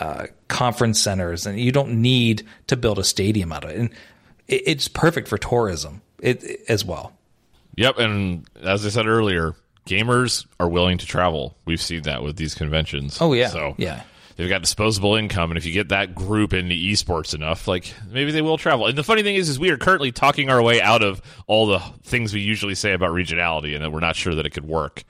[0.00, 3.76] uh, conference centers, and you don't need to build a stadium out of it.
[3.78, 3.90] And
[4.48, 7.12] it, it's perfect for tourism it, as well.
[7.76, 9.54] Yep, and as I said earlier,
[9.86, 11.56] gamers are willing to travel.
[11.64, 13.18] We've seen that with these conventions.
[13.20, 13.48] Oh, yeah.
[13.48, 14.02] so Yeah.
[14.36, 18.30] they've got disposable income, and if you get that group into esports enough, like maybe
[18.30, 18.86] they will travel.
[18.86, 21.66] And the funny thing is, is we are currently talking our way out of all
[21.66, 24.66] the things we usually say about regionality, and that we're not sure that it could
[24.66, 25.02] work.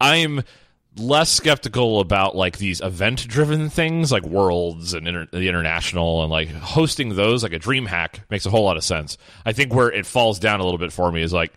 [0.00, 0.42] I'm
[0.98, 6.30] less skeptical about like these event driven things like worlds and inter- the international and
[6.30, 9.74] like hosting those like a dream hack makes a whole lot of sense i think
[9.74, 11.52] where it falls down a little bit for me is like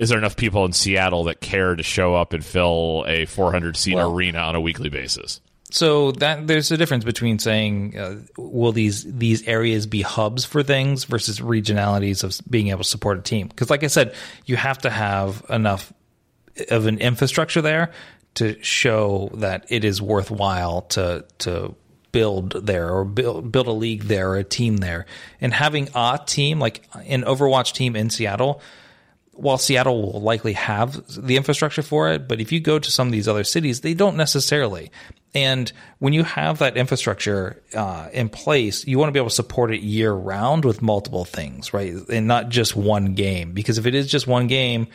[0.00, 3.76] is there enough people in Seattle that care to show up and fill a 400
[3.76, 5.42] seat Well- arena on a weekly basis?
[5.72, 10.64] So that there's a difference between saying uh, will these these areas be hubs for
[10.64, 13.46] things versus regionalities of being able to support a team.
[13.46, 14.14] Because like I said,
[14.46, 15.92] you have to have enough
[16.70, 17.92] of an infrastructure there
[18.34, 21.74] to show that it is worthwhile to to
[22.12, 25.06] build there or build build a league there or a team there.
[25.40, 28.60] And having a team like an Overwatch team in Seattle
[29.40, 33.08] while Seattle will likely have the infrastructure for it, but if you go to some
[33.08, 34.90] of these other cities, they don't necessarily.
[35.34, 39.34] And when you have that infrastructure uh, in place, you want to be able to
[39.34, 41.94] support it year round with multiple things, right?
[42.10, 43.52] And not just one game.
[43.52, 44.88] Because if it is just one game,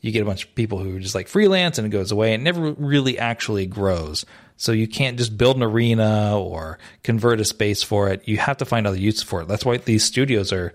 [0.00, 2.34] you get a bunch of people who are just like freelance and it goes away
[2.34, 4.24] and never really actually grows.
[4.56, 8.26] So you can't just build an arena or convert a space for it.
[8.26, 9.48] You have to find other uses for it.
[9.48, 10.74] That's why these studios are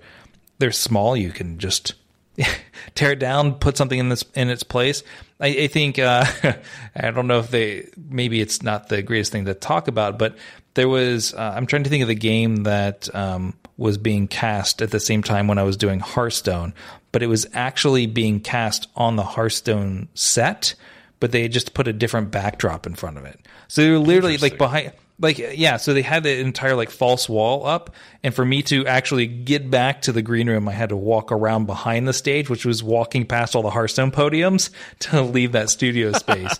[0.59, 1.17] they're small.
[1.17, 1.93] You can just
[2.95, 5.03] tear it down, put something in this in its place.
[5.39, 6.25] I, I think uh,
[6.95, 10.37] I don't know if they maybe it's not the greatest thing to talk about, but
[10.73, 14.81] there was uh, I'm trying to think of the game that um, was being cast
[14.81, 16.73] at the same time when I was doing Hearthstone,
[17.13, 20.75] but it was actually being cast on the Hearthstone set,
[21.21, 23.39] but they had just put a different backdrop in front of it.
[23.69, 27.29] So they were literally like behind like yeah so they had the entire like false
[27.29, 30.89] wall up and for me to actually get back to the green room i had
[30.89, 35.21] to walk around behind the stage which was walking past all the hearthstone podiums to
[35.21, 36.59] leave that studio space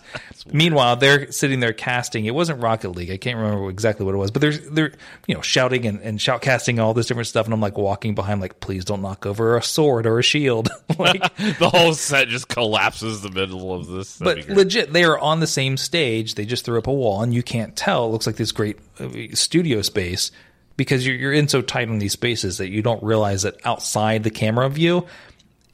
[0.52, 4.18] meanwhile they're sitting there casting it wasn't rocket league i can't remember exactly what it
[4.18, 4.92] was but they're they're
[5.26, 8.40] you know shouting and, and shoutcasting all this different stuff and i'm like walking behind
[8.40, 11.22] like please don't knock over a sword or a shield like
[11.58, 14.16] the whole set just collapses the middle of this.
[14.18, 16.34] That'd but legit, they are on the same stage.
[16.34, 18.06] They just threw up a wall, and you can't tell.
[18.06, 20.30] It looks like this great uh, studio space
[20.76, 24.22] because you're, you're in so tight on these spaces that you don't realize that outside
[24.22, 25.06] the camera view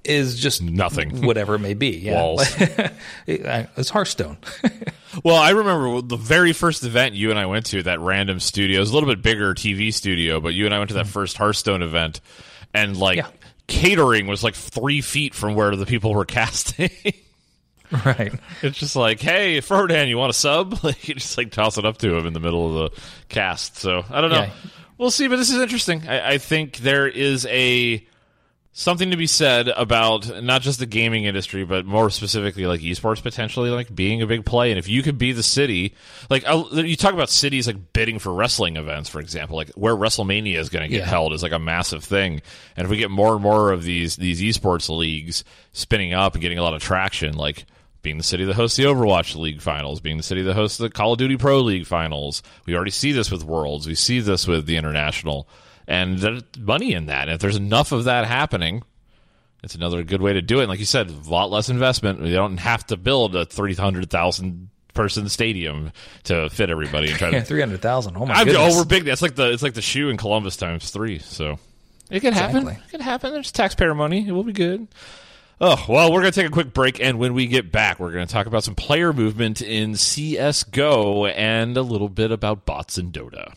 [0.05, 1.23] is just Nothing.
[1.27, 1.91] whatever it may be.
[1.91, 2.15] Yeah.
[2.15, 2.55] Walls.
[3.27, 4.39] it's Hearthstone.
[5.25, 8.77] Well, I remember the very first event you and I went to, that random studio.
[8.77, 11.07] It was a little bit bigger TV studio, but you and I went to that
[11.07, 11.11] mm-hmm.
[11.11, 12.21] first Hearthstone event,
[12.73, 13.27] and like Yeah.
[13.67, 16.91] catering was like three feet from where the people were casting.
[18.05, 18.33] right.
[18.63, 20.79] it's just like, hey, Frodan, you want a sub?
[20.85, 23.79] Like you just like toss it up to him in the middle of the cast.
[23.79, 24.43] So I don't know.
[24.43, 24.53] Yeah.
[24.97, 26.07] We'll see, but this is interesting.
[26.09, 28.07] I, I think there is a
[28.73, 33.23] something to be said about not just the gaming industry, but more specifically like esports
[33.23, 34.71] potentially like being a big play.
[34.71, 35.95] And if you could be the city,
[36.31, 39.95] like uh, you talk about cities like bidding for wrestling events, for example, like where
[39.97, 41.07] WrestleMania is going to get Yeah.
[41.07, 42.43] held is like a massive thing.
[42.77, 46.43] And if we get more and more of these these esports leagues spinning up and
[46.43, 47.67] getting a lot of traction, like
[48.03, 50.89] being the city that hosts the Overwatch League finals, being the city that hosts the
[50.89, 52.43] Call of Duty Pro League finals.
[52.65, 53.87] We already see this with Worlds.
[53.87, 55.47] We see this with the international.
[55.91, 57.23] And there's money in that.
[57.23, 58.85] And if there's enough of that happening,
[59.65, 60.63] it's another good way to do it.
[60.63, 62.21] And like you said, a lot less investment.
[62.21, 65.91] We don't have to build a 300,000 person stadium
[66.25, 67.41] to fit everybody and try to.
[67.45, 68.17] three hundred thousand.
[68.17, 68.75] Oh my I'm, goodness.
[68.75, 69.05] oh, we're big.
[69.05, 71.19] That's like the it's like the shoe in Columbus times three.
[71.19, 71.59] So
[72.09, 72.59] it could happen.
[72.59, 72.85] Exactly.
[72.87, 73.33] It could happen.
[73.33, 74.27] There's taxpayer money.
[74.29, 74.87] It will be good.
[75.61, 78.13] Oh, well, we're going to take a quick break, and when we get back, we're
[78.13, 82.97] going to talk about some player movement in CSGO and a little bit about bots
[82.97, 83.53] in Dota.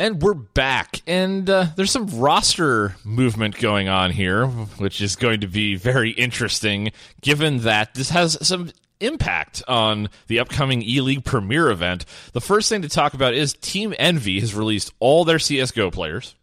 [0.00, 5.40] And we're back, and uh, there's some roster movement going on here, which is going
[5.40, 11.24] to be very interesting, given that this has some impact on the upcoming E League
[11.24, 12.04] Premier event.
[12.32, 16.34] The first thing to talk about is Team Envy has released all their CSGO players.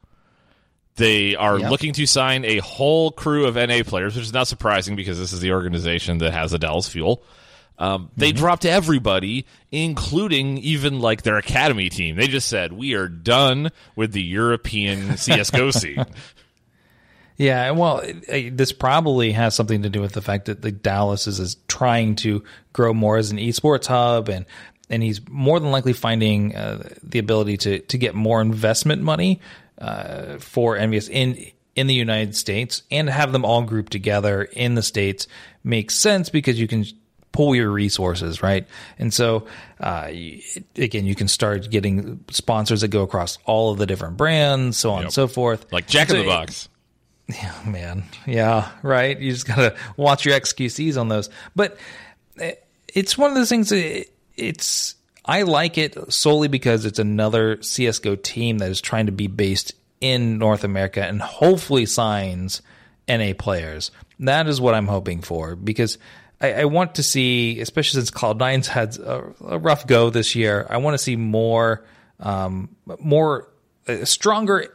[0.95, 1.69] They are Yep.
[1.71, 5.31] looking to sign a whole crew of NA players, which is not surprising because this
[5.31, 7.23] is the organization that has Dallas Fuel.
[7.79, 12.15] Um, they dropped everybody, including even like their academy team.
[12.15, 16.03] They just said, "We are done with the European CS:GO scene."
[17.37, 21.39] Yeah, well, this probably has something to do with the fact that the Dallas is,
[21.39, 24.45] is trying to grow more as an esports hub, and
[24.89, 29.39] and he's more than likely finding uh, the ability to to get more investment money
[29.77, 34.73] uh, for EnVyUs in in the United States and have them all grouped together in
[34.73, 35.27] the states
[35.63, 36.85] makes sense because you can
[37.31, 38.65] pull your resources, right?
[38.97, 39.45] And so,
[39.79, 40.09] uh,
[40.75, 44.89] again, you can start getting sponsors that go across all of the different brands, so
[44.89, 45.71] on and so forth.
[45.71, 46.67] like Jack in the Box.
[47.29, 48.03] Oh, man.
[48.25, 49.19] Yeah, right.
[49.19, 51.29] You just gotta watch your XQCs on those.
[51.55, 51.77] But
[52.39, 52.53] eh,
[52.93, 53.71] it's one of those things.
[54.37, 59.27] It's I like it solely because it's another CS:GO team that is trying to be
[59.27, 62.61] based in North America and hopefully signs
[63.09, 63.91] NA players.
[64.19, 65.97] That is what I'm hoping for because.
[66.39, 70.67] I, I want to see, especially since Cloud9's had a, a rough go this year.
[70.69, 71.83] I want to see more,
[72.19, 73.49] um, more
[73.87, 74.67] uh, stronger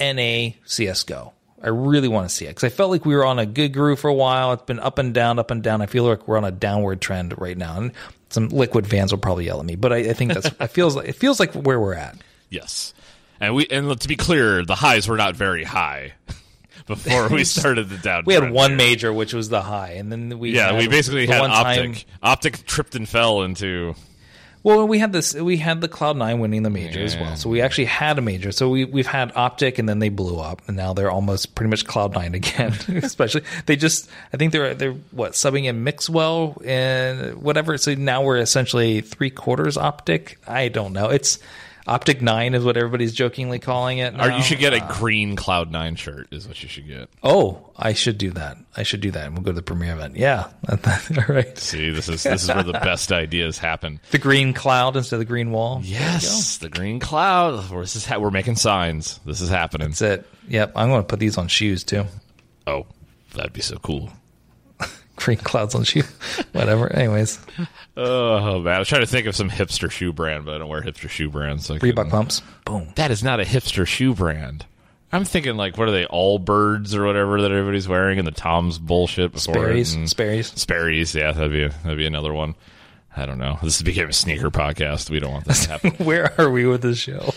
[0.00, 1.34] NA CS:GO.
[1.62, 3.72] I really want to see it because I felt like we were on a good
[3.72, 4.52] groove for a while.
[4.52, 5.80] It's been up and down, up and down.
[5.82, 7.92] I feel like we're on a downward trend right now, and
[8.30, 10.96] some liquid fans will probably yell at me, but I, I think that's it feels
[10.96, 12.16] like it feels like where we're at.
[12.50, 12.94] Yes,
[13.40, 16.14] and we and to be clear, the highs were not very high
[16.86, 18.24] before we started the down.
[18.26, 18.76] We had one here.
[18.78, 22.06] major, which was the high, and then we Yeah, we basically had one time- Optic.
[22.22, 23.94] Optic tripped and fell into.
[24.64, 25.34] Well, we had this.
[25.34, 27.34] We had the Cloud Nine winning the major as well.
[27.34, 28.52] So we actually had a major.
[28.52, 31.70] So we we've had Optic, and then they blew up, and now they're almost pretty
[31.70, 32.74] much Cloud Nine again.
[33.02, 34.08] Especially they just.
[34.32, 37.76] I think they're they're what subbing in Mixwell and whatever.
[37.76, 40.38] So now we're essentially three quarters Optic.
[40.46, 41.08] I don't know.
[41.08, 41.40] It's
[41.86, 44.18] Optic Nine is what everybody's jokingly calling it.
[44.20, 46.28] Or you should get a uh, green Cloud Nine shirt.
[46.32, 47.08] Is what you should get.
[47.22, 48.56] Oh, I should do that.
[48.76, 49.26] I should do that.
[49.26, 50.16] And we'll go to the premiere event.
[50.16, 50.48] Yeah.
[50.70, 50.78] All
[51.28, 51.58] right.
[51.58, 54.00] See, this is this is where the best ideas happen.
[54.10, 55.80] The green cloud instead of the green wall.
[55.82, 57.70] Yes, the green cloud.
[57.70, 59.18] We're, this is ha- we're making signs.
[59.26, 59.88] This is happening.
[59.88, 60.26] That's it.
[60.48, 60.72] Yep.
[60.76, 62.04] I'm going to put these on shoes too.
[62.66, 62.86] Oh,
[63.34, 64.10] that'd be so cool.
[65.16, 66.02] Green clouds on shoe.
[66.52, 66.92] Whatever.
[66.92, 67.38] Anyways,
[67.96, 70.68] Oh man, I was trying to think of some hipster shoe brand, but I don't
[70.68, 71.66] wear hipster shoe brands.
[71.66, 72.42] So Reebok pumps.
[72.64, 72.88] Boom.
[72.96, 74.66] That is not a hipster shoe brand.
[75.12, 76.06] I'm thinking like what are they?
[76.06, 79.94] Allbirds or whatever that everybody's wearing, and the Tom's bullshit before Sperry's.
[79.94, 80.08] Mm.
[80.08, 80.46] Sperry's.
[80.58, 82.54] Sperry's, yeah, that'd be that'd be another one.
[83.14, 83.58] I don't know.
[83.62, 85.10] This became a sneaker podcast.
[85.10, 85.90] We don't want this to happen.
[86.04, 87.34] Where are we with this show?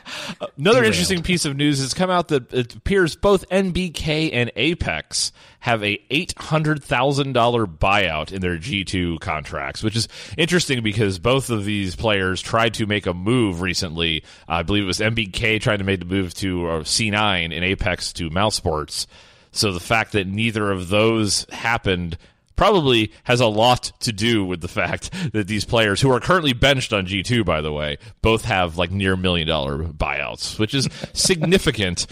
[0.58, 5.32] Another interesting piece of news has come out that it appears both NBK and Apex
[5.60, 10.82] have a eight hundred thousand dollar buyout in their G two contracts, which is interesting
[10.82, 14.24] because both of these players tried to make a move recently.
[14.46, 18.12] I believe it was NBK trying to make the move to C nine and Apex
[18.14, 19.06] to mousesports.
[19.52, 22.18] So the fact that neither of those happened
[22.56, 26.52] probably has a lot to do with the fact that these players who are currently
[26.52, 30.88] benched on G2 by the way both have like near million dollar buyouts which is
[31.12, 32.06] significant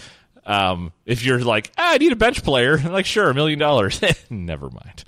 [0.45, 4.01] um, if you're like ah, I need a bench player like sure a million dollars
[4.29, 5.03] never mind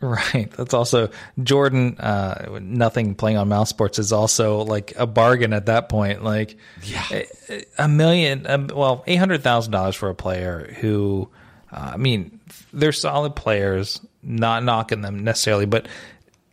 [0.00, 0.50] right.
[0.52, 1.10] That's also
[1.42, 1.98] Jordan.
[1.98, 6.24] Uh, nothing playing on mousesports is also like a bargain at that point.
[6.24, 11.28] Like, yeah a, a million, um, well, eight hundred thousand dollars for a player who,
[11.72, 12.40] uh, I mean,
[12.72, 14.00] they're solid players.
[14.22, 15.86] Not knocking them necessarily, but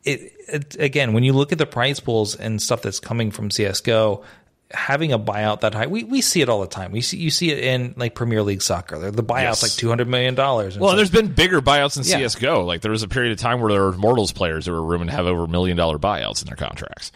[0.03, 3.51] it, it again when you look at the price pools and stuff that's coming from
[3.51, 4.23] CS:GO,
[4.71, 6.91] having a buyout that high, we, we see it all the time.
[6.93, 9.11] We see you see it in like Premier League soccer.
[9.11, 9.63] The buyout's Yes.
[9.63, 10.77] like two hundred million dollars.
[10.77, 12.25] well there's been bigger buyouts in Yeah.
[12.25, 14.83] CSGO like there was a period of time where there were Mortals players that were
[14.83, 17.11] rumored to have over million dollar buyouts in their contracts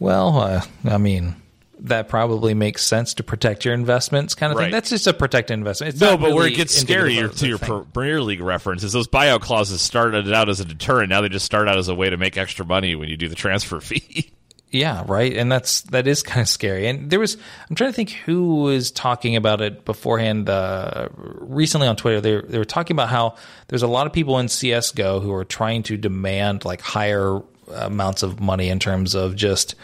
[0.00, 1.36] Well, uh, I mean,
[1.84, 4.64] that probably makes sense to protect your investments, kind of Right.
[4.66, 4.72] thing.
[4.72, 5.92] That's just a protect investment.
[5.94, 7.84] It's No, but where it gets scarier to your thing.
[7.92, 11.10] Premier League reference is those buyout clauses started out as a deterrent.
[11.10, 13.28] Now they just start out as a way to make extra money when you do
[13.28, 14.30] the transfer fee.
[14.70, 15.32] Yeah, right.
[15.36, 16.88] And that's that is kind of scary.
[16.88, 17.36] And there was
[17.70, 20.48] I'm trying to think who was talking about it beforehand.
[20.48, 23.36] Uh, recently on Twitter, they they were talking about how
[23.68, 27.40] there's a lot of people in CS:GO who are trying to demand like higher
[27.72, 29.76] amounts of money in terms of just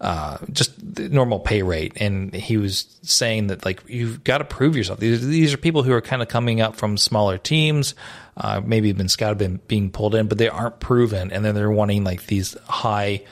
[0.00, 1.94] uh, just the normal pay rate.
[1.96, 5.00] And he was saying that like you've got to prove yourself.
[5.00, 7.94] These these are people who are kind of coming up from smaller teams,
[8.36, 11.70] uh, maybe been scouted, been being pulled in, but they aren't proven, and then they're
[11.70, 13.22] wanting like these high.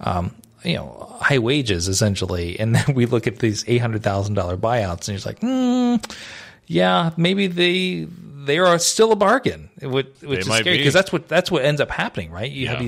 [0.00, 4.34] Um, you know, high wages essentially, and then we look at these eight hundred thousand
[4.34, 5.96] dollar buyouts, and you're like, hmm,
[6.66, 8.08] yeah, maybe they
[8.46, 11.80] they are still a bargain, which, which is scary because that's what that's what ends
[11.80, 12.50] up happening, right?
[12.50, 12.86] You have Yeah.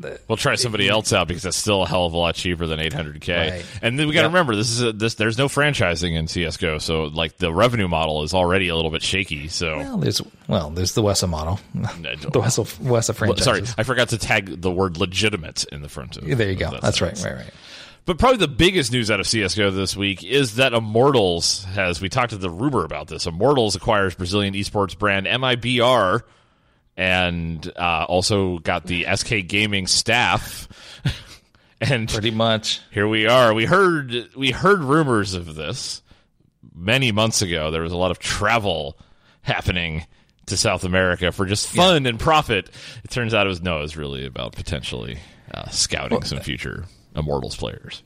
[0.00, 2.66] These We'll try somebody else out because that's still a hell of a lot cheaper
[2.66, 3.50] than 800k.
[3.50, 3.64] Right.
[3.82, 4.32] And then we got to Yep.
[4.32, 5.14] remember this is a, this.
[5.14, 9.02] There's no franchising in CS:GO, so like the revenue model is already a little bit
[9.02, 9.48] shaky.
[9.48, 11.88] So well, there's well, there's the WESA model, the
[12.32, 13.44] WESA WESA franchise.
[13.44, 16.24] sorry, I forgot to tag the word legitimate in the front of.
[16.24, 16.70] there you go.
[16.70, 17.24] that That's right, sentence.
[17.38, 17.54] right, right.
[18.06, 22.00] But probably the biggest news out of CS:GO this week is that Immortals has.
[22.00, 23.26] We talked to the rumor about this.
[23.26, 26.22] Immortals acquires Brazilian esports brand MIBR,
[26.96, 30.68] and uh, also got the SK Gaming staff.
[31.80, 32.80] and Pretty much.
[32.90, 33.54] here we are.
[33.54, 36.02] We heard we heard rumors of this
[36.74, 37.70] many months ago.
[37.70, 38.98] There was a lot of travel
[39.42, 40.06] happening
[40.46, 42.70] to South America for just fun and profit.
[43.04, 45.18] It turns out it was no, it was really about potentially
[45.54, 46.84] uh, scouting some future
[47.14, 48.02] Immortals players.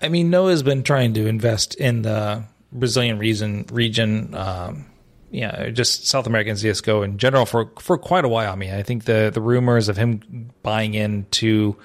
[0.00, 4.86] I mean, Noah's been trying to invest in the Brazilian region, region, um,
[5.30, 8.52] yeah, just South American CS:GO in general for for quite a while.
[8.52, 11.76] I mean, I think the the rumors of him buying into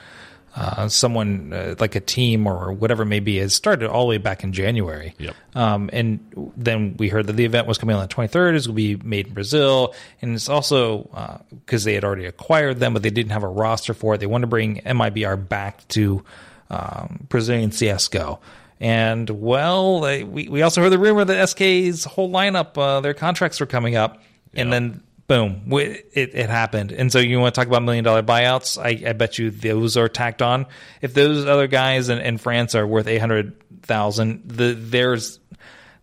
[0.55, 4.09] uh, someone uh, like a team or whatever it may be has started all the
[4.09, 5.15] way back in January.
[5.17, 5.35] Yep.
[5.55, 8.55] Um, and then we heard that the event was coming on the 23rd.
[8.55, 9.95] It's going to be made in Brazil.
[10.21, 13.95] And it's also because they had already acquired them, but they didn't have a roster
[13.95, 14.19] for it.
[14.19, 16.23] They wanted to bring MIBR back to
[16.69, 18.37] um, Brazilian CSGO.
[18.83, 23.13] And well, they, we, we also heard the rumor that SK's whole lineup, uh, their
[23.13, 24.21] contracts were coming up.
[24.53, 26.91] And then boom, it, it happened.
[26.91, 28.77] And so you want to talk about million dollar buyouts?
[28.77, 30.65] I, I bet you those are tacked on.
[31.01, 35.39] If those other guys in, in France are worth 800,000, the, there's,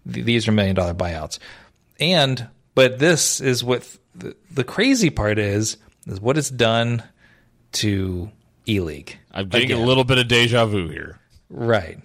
[0.07, 1.39] these are million dollar buyouts.
[2.01, 5.77] And, but this is what the, the crazy part is,
[6.07, 7.03] is what it's done
[7.73, 8.31] to
[8.67, 9.19] E League.
[9.31, 11.19] I'm getting a little bit of deja vu here.
[11.51, 11.99] Right.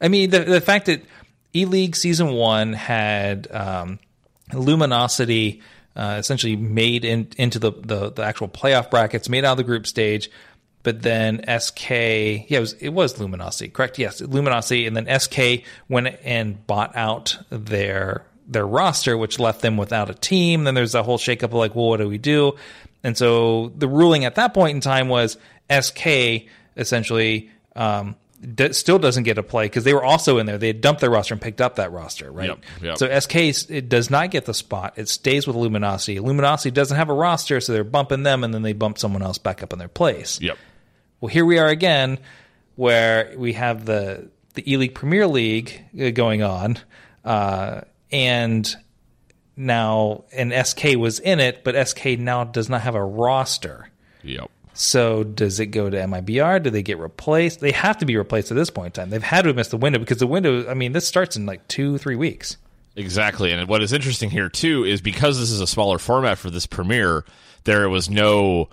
[0.00, 1.02] I mean, the the fact that
[1.54, 3.98] E League season one had um,
[4.52, 5.62] Luminosity
[5.94, 9.64] uh, essentially made in, into the, the the actual playoff brackets, made out of the
[9.64, 10.30] group stage,
[10.82, 13.98] but then SK, yeah, it was it was Luminosity, correct?
[13.98, 19.76] Yes, Luminosity, and then SK went and bought out their their roster, which left them
[19.76, 20.64] without a team.
[20.64, 22.54] Then there's a whole shakeup of like, well, what do we do?
[23.02, 25.38] And so the ruling at that point in time was
[25.70, 30.58] SK essentially um, d- still doesn't get a play because they were also in there.
[30.58, 32.48] They had dumped their roster and picked up that roster, right?
[32.48, 32.98] Yep, yep.
[32.98, 34.94] So SK it does not get the spot.
[34.96, 36.20] It stays with Luminosity.
[36.20, 39.38] Luminosity doesn't have a roster, so they're bumping them, and then they bump someone else
[39.38, 40.40] back up in their place.
[40.40, 40.58] Yep.
[41.20, 42.18] Well, here we are again,
[42.76, 46.78] where we have the the E League Premier League uh, going on,
[47.24, 48.76] uh, and
[49.56, 53.88] now and SK was in it, but SK now does not have a roster.
[54.22, 54.50] Yep.
[54.76, 56.62] So does it go to MIBR?
[56.62, 57.60] Do they get replaced?
[57.60, 59.10] They have to be replaced at this point in time.
[59.10, 60.68] They've had to miss the window because the window.
[60.68, 62.58] I mean, this starts in like two, three weeks.
[62.94, 63.52] Exactly.
[63.52, 66.66] And what is interesting here too is because this is a smaller format for this
[66.66, 67.24] premiere,
[67.64, 68.68] there was no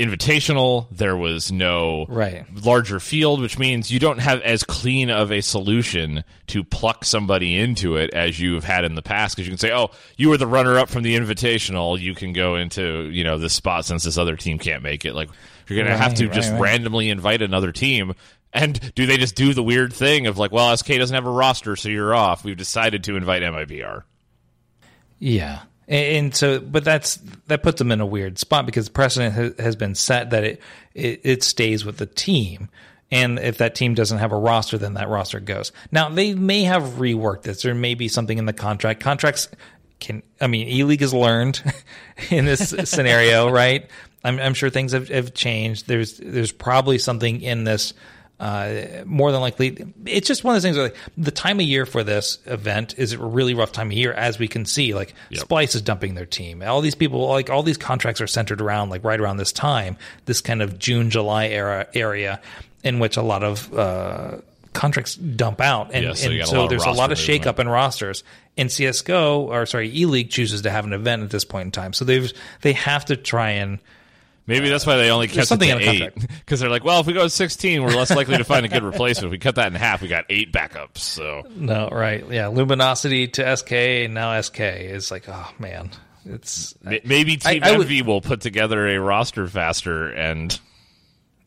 [0.00, 2.44] invitational, there was no Right.
[2.64, 7.56] larger field, which means you don't have as clean of a solution to pluck somebody
[7.56, 10.36] into it as you've had in the past because you can say, "Oh, you were
[10.38, 14.02] the runner up from the invitational, you can go into, you know, this spot since
[14.04, 15.28] this other team can't make it." Like
[15.68, 16.70] you're going to have to Right, just right, right.
[16.72, 18.14] randomly invite another team
[18.52, 21.30] and do they just do the weird thing of like, well, SK doesn't have a
[21.30, 22.44] roster, so you're off.
[22.44, 24.02] We've decided to invite MIBR.
[25.18, 25.60] Yeah.
[25.88, 27.16] And, so, but that's
[27.48, 30.44] that puts them in a weird spot because the precedent has, has been set that
[30.44, 30.62] it,
[30.94, 32.68] it it stays with the team,
[33.10, 35.72] and if that team doesn't have a roster, then that roster goes.
[35.90, 37.62] Now they may have reworked this.
[37.62, 39.00] There may be something in the contract.
[39.00, 39.48] Contracts
[40.00, 40.22] can.
[40.40, 41.62] I mean, E League has learned
[42.30, 43.90] in this scenario, right?
[44.24, 45.88] I'm, I'm sure things have, have changed.
[45.88, 47.92] There's there's probably something in this
[48.42, 50.76] uh, more than likely, it's just one of those things.
[50.76, 53.92] Where, like the time of year for this event is a really rough time of
[53.92, 54.94] year, as we can see.
[54.94, 56.60] Like Splice is dumping their team.
[56.60, 59.96] All these people, like all these contracts, are centered around like right around this time,
[60.24, 62.40] this kind of June July era area,
[62.82, 64.38] in which a lot of uh,
[64.72, 67.60] contracts dump out, and, Yeah, so and got a so there's a lot of shakeup
[67.60, 68.24] in rosters.
[68.56, 71.70] And CS:GO, or sorry, E League chooses to have an event at this point in
[71.70, 72.32] time, so they've
[72.62, 73.78] they have to try and
[74.46, 77.06] Maybe that's why they only kept something it to eight because they're like, well, if
[77.06, 79.26] we go to sixteen, we're less likely to find a good replacement.
[79.26, 80.98] If we cut that in half, we got eight backups.
[80.98, 82.24] So No, right.
[82.30, 82.48] Yeah.
[82.48, 85.90] Luminosity to SK and now SK is like, oh man.
[86.24, 90.58] It's maybe Team I would- Envy will put together a roster faster and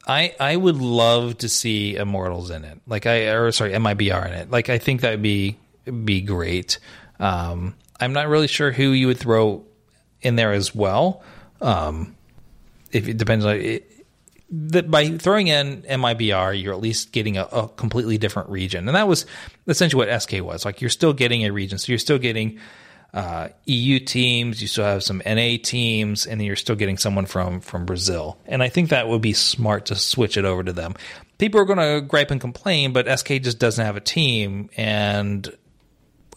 [0.08, 2.80] I I would love to see Immortals in it.
[2.88, 4.52] Like I or sorry, MIBR in it.
[4.52, 5.58] Like I think that would be
[6.04, 6.80] be great.
[7.20, 9.64] Um, I'm not really sure who you would throw
[10.22, 11.24] in there as well.
[11.62, 12.16] Um,
[12.96, 13.91] if it depends on it,
[14.50, 18.96] that by throwing in MIBR, you're at least getting a, a, completely different region, and
[18.96, 19.26] that was
[19.68, 20.64] essentially what SK was.
[20.64, 22.60] Like you're still getting a region, so you're still getting
[23.14, 27.60] uh, EU teams, you still have some NA teams, and you're still getting someone from
[27.60, 28.38] from Brazil.
[28.46, 30.96] And I think that would be smart to switch it over to them.
[31.38, 35.54] People are going to gripe and complain, but SK just doesn't have a team, and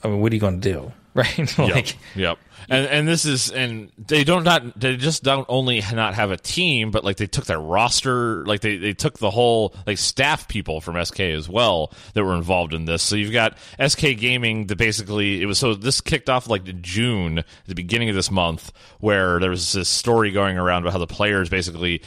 [0.03, 1.59] I mean, what are you going to do, right?
[1.59, 1.97] like, yep.
[2.15, 2.39] yep
[2.69, 6.37] and and this is and they don't not they just don't only not have a
[6.37, 10.49] team but like they took their roster like they they took the whole like staff
[10.49, 14.67] people from sk as well that were involved in this so you've got sk gaming
[14.67, 18.73] that basically it was so this kicked off like june the beginning of this month
[19.01, 22.03] where there was this story going around about how the players basically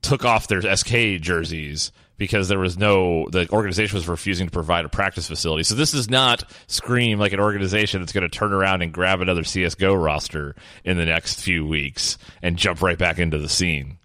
[0.00, 4.84] took off their sk jerseys because there was no the organization was refusing to provide
[4.84, 5.62] a practice facility.
[5.62, 9.20] So this does not scream like an organization that's going to turn around and grab
[9.20, 10.54] another CS:GO roster
[10.84, 13.98] in the next few weeks and jump right back into the scene.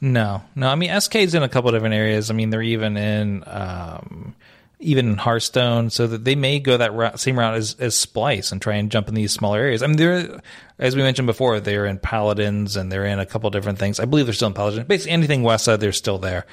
[0.00, 0.68] No, no.
[0.68, 2.30] I mean, SK's in a couple different areas.
[2.30, 4.34] I mean, they're even in um,
[4.80, 8.52] even in Hearthstone, so that they may go that route, same route as, as Splyce
[8.52, 9.82] and try and jump in these smaller areas.
[9.82, 10.42] I mean, they're
[10.78, 13.98] as we mentioned before, they're in Paladins and they're in a couple different things.
[13.98, 14.86] I believe they're still in Paladins.
[14.86, 16.44] Basically, anything West side, they're still there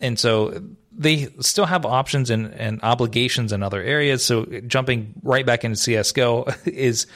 [0.00, 0.62] and so
[1.00, 4.24] they still have options and, and obligations in other areas.
[4.24, 7.06] So jumping right back into CS:GO is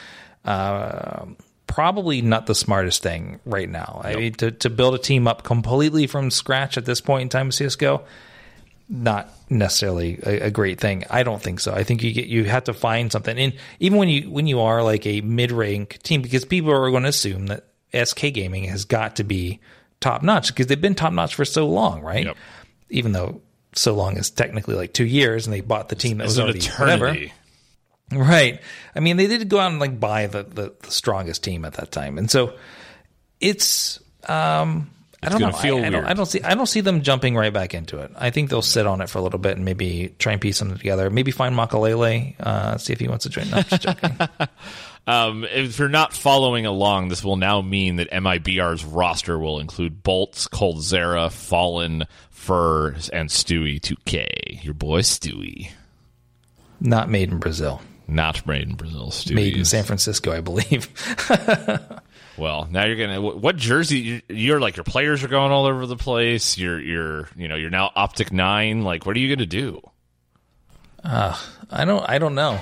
[0.45, 1.26] uh,
[1.66, 4.03] probably not the smartest thing right now.
[4.05, 4.16] Yep.
[4.16, 7.28] I mean, to to build a team up completely from scratch at this point in
[7.28, 8.05] time of CS:GO,
[8.89, 11.05] not necessarily a, a, great thing.
[11.11, 11.72] I don't think so.
[11.74, 13.37] I think you get you have to find something.
[13.39, 16.91] And even when you when you are like a mid rank team, because people are
[16.91, 19.61] going to assume that SK Gaming has got to be
[20.01, 22.26] top notch because they've been top notch for so long, right?
[22.26, 22.37] Yep
[22.91, 23.41] even though
[23.74, 26.59] so long is technically like two years, and they bought the team that was already
[26.59, 27.32] eternity.
[28.11, 28.30] Whatever.
[28.30, 28.61] Right.
[28.95, 31.74] I mean, they did go out and like buy the, the, the strongest team at
[31.74, 32.55] that time, and so
[33.41, 34.01] it's.
[34.28, 34.91] Um,
[35.22, 35.47] I don't know.
[35.47, 36.43] I, I, don't, I, don't, see.
[36.43, 38.11] I don't see them jumping right back into it.
[38.14, 40.59] I think they'll sit on it for a little bit and maybe try and piece
[40.59, 41.09] something together.
[41.09, 43.49] Maybe find Makalele, uh, see if he wants to join.
[43.49, 44.18] No, I'm just joking.
[45.07, 50.03] Um, if you're not following along, this will now mean that MIBR's roster will include
[50.03, 52.05] boltz, coldzera, Fallen,
[52.45, 54.62] Furs, and Stewie 2K.
[54.62, 55.70] Your boy Stewie.
[56.78, 57.80] Not made in Brazil.
[58.07, 59.09] Not made in Brazil.
[59.09, 60.88] Stewie made in San Francisco, I believe.
[62.36, 63.20] well, now you're gonna.
[63.20, 64.22] What jersey?
[64.28, 66.59] You're like your players are going all over the place.
[66.59, 68.82] You're you're you know you're now Optic Nine.
[68.82, 69.80] Like, what are you gonna do?
[71.03, 71.38] Uh,
[71.70, 72.05] I don't.
[72.07, 72.61] I don't know.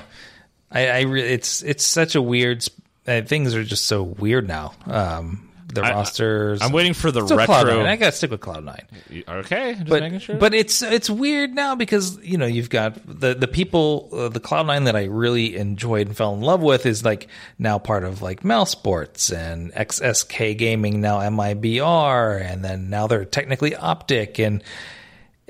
[0.70, 2.64] I, I re- it's it's such a weird.
[3.04, 4.74] Uh, things are just so weird now.
[4.86, 6.60] Um, the I, rosters.
[6.62, 7.84] I'm waiting for the retro.
[7.84, 8.86] I got to stick with Cloud Nine.
[9.28, 10.36] Okay, just but, making sure.
[10.36, 14.40] But it's it's weird now because you know you've got the the people uh, the
[14.40, 18.04] Cloud Nine that I really enjoyed and fell in love with is like now part
[18.04, 24.62] of like mousesports and XSK Gaming now MIBR and then now they're technically Optic and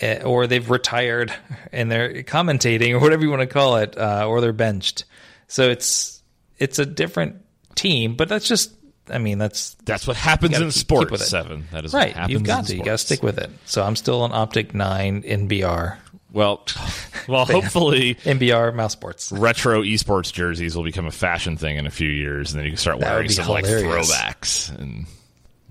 [0.00, 1.32] uh, or they've retired
[1.72, 5.04] and they're commentating or whatever you want to call it uh, or they're benched.
[5.48, 6.22] So it's
[6.58, 7.36] it's a different
[7.74, 8.72] team, but that's just
[9.08, 11.28] I mean, that's that's what happens in keep, sports.
[11.28, 11.66] Seven.
[11.72, 12.30] That is right.
[12.30, 12.76] You've got to.
[12.76, 13.50] You got to stick with it.
[13.64, 15.98] So I'm still on Optic Nine NBR.
[16.32, 16.64] Well,
[17.28, 22.08] well, hopefully NBR mousesports retro esports jerseys will become a fashion thing in a few
[22.08, 24.10] years, and then you can start that wearing some hilarious.
[24.10, 24.78] like throwbacks.
[24.78, 25.06] And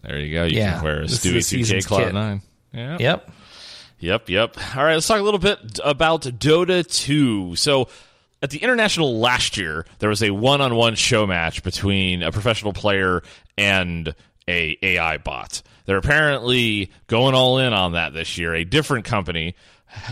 [0.04, 0.44] there you go.
[0.44, 0.76] You yeah.
[0.76, 2.42] can wear a Stewie Two K Cloud Nine.
[2.74, 2.98] Yeah.
[3.00, 3.32] Yep.
[4.00, 4.30] Yep.
[4.30, 4.58] Yep.
[4.76, 4.94] All right.
[4.94, 7.56] Let's talk a little bit about Dota Two.
[7.56, 7.88] So
[8.42, 13.22] at the international last year, there was a one-on-one show match between a professional player
[13.58, 14.14] and
[14.48, 15.62] a AI bot.
[15.86, 18.54] They're apparently going all in on that this year.
[18.56, 19.56] A different company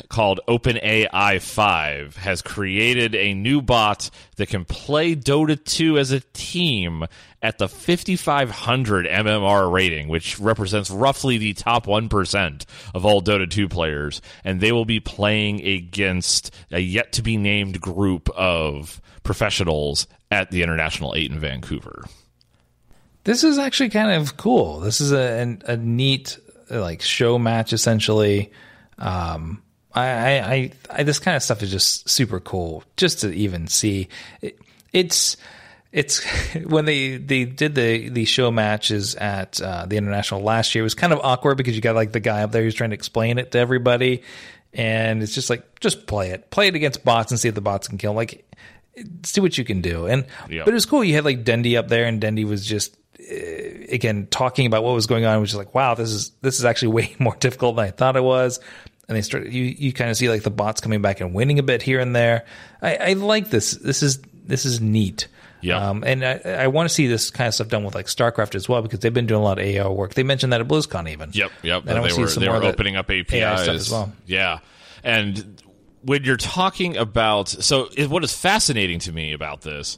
[0.10, 6.20] called OpenAI 5 has created a new bot that can play Dota 2 as a
[6.20, 7.06] team
[7.42, 13.70] at the 5500 MMR rating, which represents roughly the top 1% of all Dota 2
[13.70, 14.22] players.
[14.44, 20.52] And they will be playing against a yet to be named group of professionals at
[20.52, 22.04] the International 8 in Vancouver.
[23.24, 24.80] This is actually kind of cool.
[24.80, 28.52] This is a, a neat like show match essentially.
[28.98, 29.62] Um,
[29.94, 34.10] I, I, I, this kind of stuff is just super cool just to even see.
[34.42, 34.60] It,
[34.94, 35.38] it's,
[35.92, 36.24] it's
[36.66, 40.84] when they they did the the show matches at uh, the international last year.
[40.84, 42.92] It was kind of awkward because you got like the guy up there who's trying
[42.92, 44.24] to explain it to everybody,
[44.74, 47.62] and it's just like just play it, play it against bots and see if the
[47.62, 48.14] bots can kill.
[48.14, 48.46] Like
[49.24, 50.06] see what you can do.
[50.08, 50.66] And Yep.
[50.66, 51.04] but it was cool.
[51.04, 53.34] You had like Dendi up there, and Dendi was just uh,
[53.90, 55.42] again talking about what was going on.
[55.42, 58.16] Which is like, wow, this is this is actually way more difficult than I thought
[58.16, 58.60] it was.
[59.08, 61.58] And they start you you kind of see like the bots coming back and winning
[61.58, 62.46] a bit here and there.
[62.80, 63.72] I, I like this.
[63.72, 65.28] This is this is neat.
[65.62, 65.90] Yeah.
[65.90, 68.56] Um, and I, I want to see this kind of stuff done with like StarCraft
[68.56, 70.14] as well because they've been doing a lot of AI work.
[70.14, 71.32] They mentioned that at BlizzCon even.
[71.34, 71.84] Yep, yep.
[71.86, 74.12] And I they see were some they were opening up APIs as well.
[74.26, 74.60] Yeah,
[75.04, 75.62] and
[76.02, 79.98] when you're talking about so what is fascinating to me about this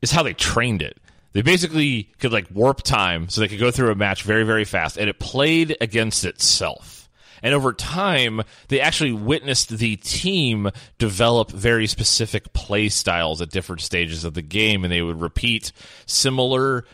[0.00, 0.98] is how they trained it.
[1.32, 4.64] They basically could like warp time so they could go through a match very very
[4.64, 6.97] fast, and it played against itself.
[7.42, 13.82] And over time, they actually witnessed the team develop very specific play styles at different
[13.82, 15.72] stages of the game, and they would repeat
[16.06, 16.84] similar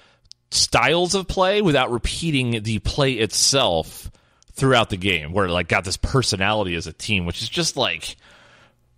[0.50, 4.10] styles of play without repeating the play itself
[4.52, 7.76] throughout the game where it like got this personality as a team which is just
[7.76, 8.14] like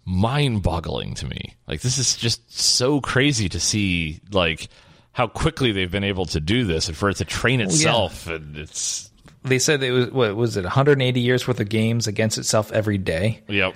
[0.05, 1.57] mind-boggling to me.
[1.67, 4.69] Like this is just so crazy to see like
[5.13, 8.57] how quickly they've been able to do this and for it to train itself and
[8.57, 9.11] it's
[9.47, 12.99] They said it was what was it 180 years worth of games against itself every
[12.99, 13.43] day.
[13.49, 13.75] yep.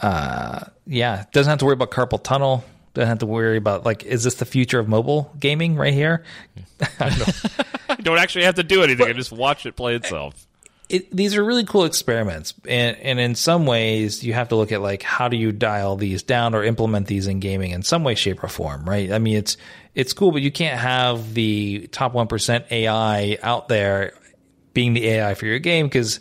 [0.00, 2.64] Uh, yeah, doesn't have to worry about carpal tunnel.
[2.94, 6.24] Doesn't have to worry about like, is this the future of mobile gaming right here?
[7.00, 7.10] I
[8.02, 9.06] don't actually have to do anything.
[9.06, 10.46] I just watch it play itself.
[10.88, 12.54] It, these are really cool experiments.
[12.66, 15.96] And, and in some ways you have to look at like how do you dial
[15.96, 19.12] these down or implement these in gaming in some way shape or form right?
[19.12, 19.58] I mean it's
[19.94, 24.14] it's cool but you can't have the top 1% ai out there
[24.78, 26.20] being the ai for your game because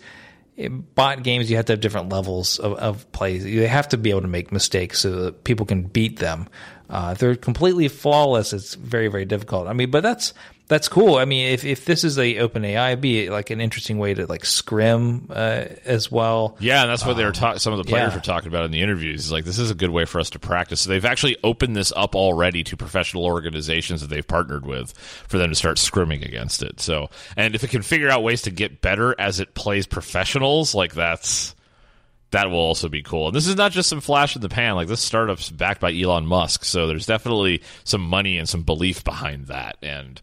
[0.96, 3.38] bot games you have to have different levels of, of play.
[3.38, 6.50] They have to be able to make mistakes so that people can beat them.
[6.90, 9.68] Uh, if they're completely flawless it's very very difficult.
[9.68, 10.34] I mean but that's
[10.68, 11.16] that's cool.
[11.16, 14.14] I mean, if, if this is a open AI, it'd be like an interesting way
[14.14, 16.58] to like scrim uh, as well.
[16.60, 17.60] Yeah, and that's what they were talking.
[17.60, 18.16] Some of the players yeah.
[18.16, 19.26] were talking about in the interviews.
[19.26, 20.82] Is like this is a good way for us to practice.
[20.82, 25.38] So they've actually opened this up already to professional organizations that they've partnered with for
[25.38, 26.82] them to start scrimming against it.
[26.82, 30.76] So, and if it can figure out ways to get better as it plays professionals,
[30.76, 31.56] like that's
[32.32, 33.28] that will also be cool.
[33.28, 34.76] And this is not just some flash in the pan.
[34.76, 39.04] Like this startup's backed by Elon Musk, so there's definitely some money and some belief
[39.04, 39.78] behind that.
[39.82, 40.22] And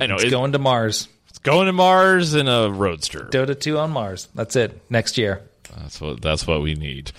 [0.00, 1.08] I know It's it- going to Mars.
[1.28, 3.28] it's going to Mars in a roadster.
[3.30, 4.28] Dota 2 on Mars.
[4.34, 4.80] That's it.
[4.90, 5.42] Next year.
[5.78, 7.12] That's what that's what we need.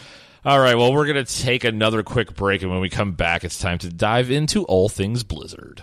[0.45, 3.43] All right, well, we're going to take another quick break and when we come back,
[3.43, 5.81] it's time to dive into all things Blizzard.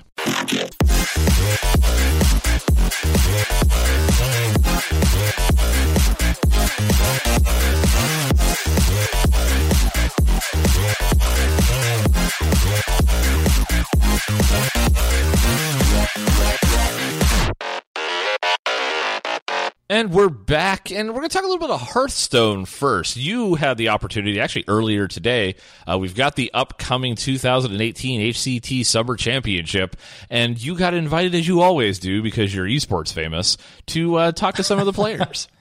[19.95, 23.17] And we're back, and we're going to talk a little bit of Hearthstone first.
[23.17, 25.55] You had the opportunity, actually earlier today,
[25.89, 29.95] uh, we've got the upcoming 2018 HCT Summer Championship,
[30.29, 33.57] and you got invited, as you always do, because you're esports famous,
[33.87, 35.47] to uh, talk to some of the players.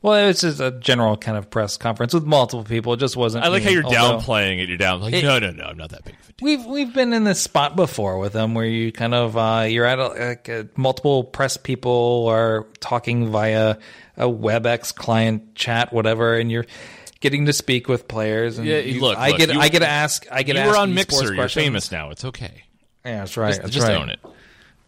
[0.00, 2.92] Well, it was just a general kind of press conference with multiple people.
[2.92, 3.44] It just wasn't.
[3.44, 4.68] I like how you're although- downplaying it.
[4.68, 6.44] You're down like, It- no, no, no, I'm not that big of a deal.
[6.46, 9.84] We've we've been in this spot before with them where you kind of uh, you're
[9.86, 13.76] at a, like a, multiple press people are talking via
[14.16, 16.66] a WebEx client chat whatever, and you're
[17.18, 18.58] getting to speak with players.
[18.58, 20.62] And Yeah, you- look, I look, get you- I get to ask I get You
[20.70, 21.24] were on Mixer.
[21.24, 21.64] You're questions.
[21.64, 22.10] famous now.
[22.10, 22.62] It's okay.
[23.04, 23.48] Yeah, that's right.
[23.48, 23.96] Just, that's just right.
[23.96, 24.20] own it.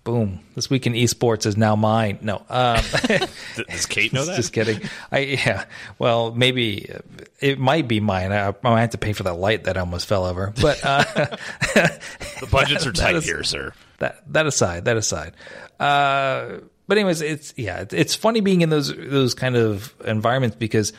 [0.03, 0.41] Boom!
[0.55, 2.19] This week in esports is now mine.
[2.23, 2.81] No, um,
[3.69, 4.35] Does Kate know that?
[4.37, 4.81] just kidding.
[5.13, 5.67] I yeah.
[5.99, 7.01] Well, maybe uh,
[7.39, 8.33] it might be mine.
[8.33, 10.55] I, I might have to pay for that light that almost fell over.
[10.61, 11.05] But uh,
[11.75, 13.75] the budgets are tight is- here, sir.
[13.99, 15.35] that that aside, that aside.
[15.79, 20.95] Uh, but anyways, it's yeah, it's funny being in those those kind of environments because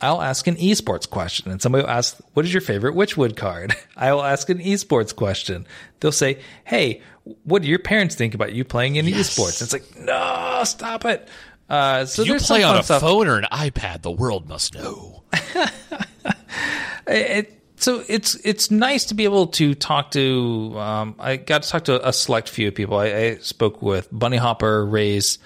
[0.00, 3.74] I'll ask an esports question and somebody will ask, "What is your favorite Witchwood card?"
[3.96, 5.66] I will ask an esports question.
[6.00, 7.02] They'll say, "Hey,
[7.44, 11.28] what do your parents think about you playing in esports?" It's like, no, stop it.
[11.68, 13.00] Uh, so you play on a stuff.
[13.00, 15.24] phone or an iPad, the world must know.
[17.06, 20.78] it, so it's it's nice to be able to talk to.
[20.78, 22.96] Um, I got to talk to a select few people.
[22.98, 25.38] I, I spoke with Bunny Hopper, Rays,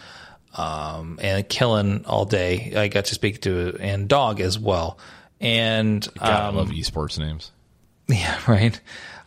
[0.54, 2.76] um, and Killinallday.
[2.76, 4.98] I got to speak to and Dog as well.
[5.40, 7.52] And God, um, I love esports names.
[8.08, 8.78] yeah, right.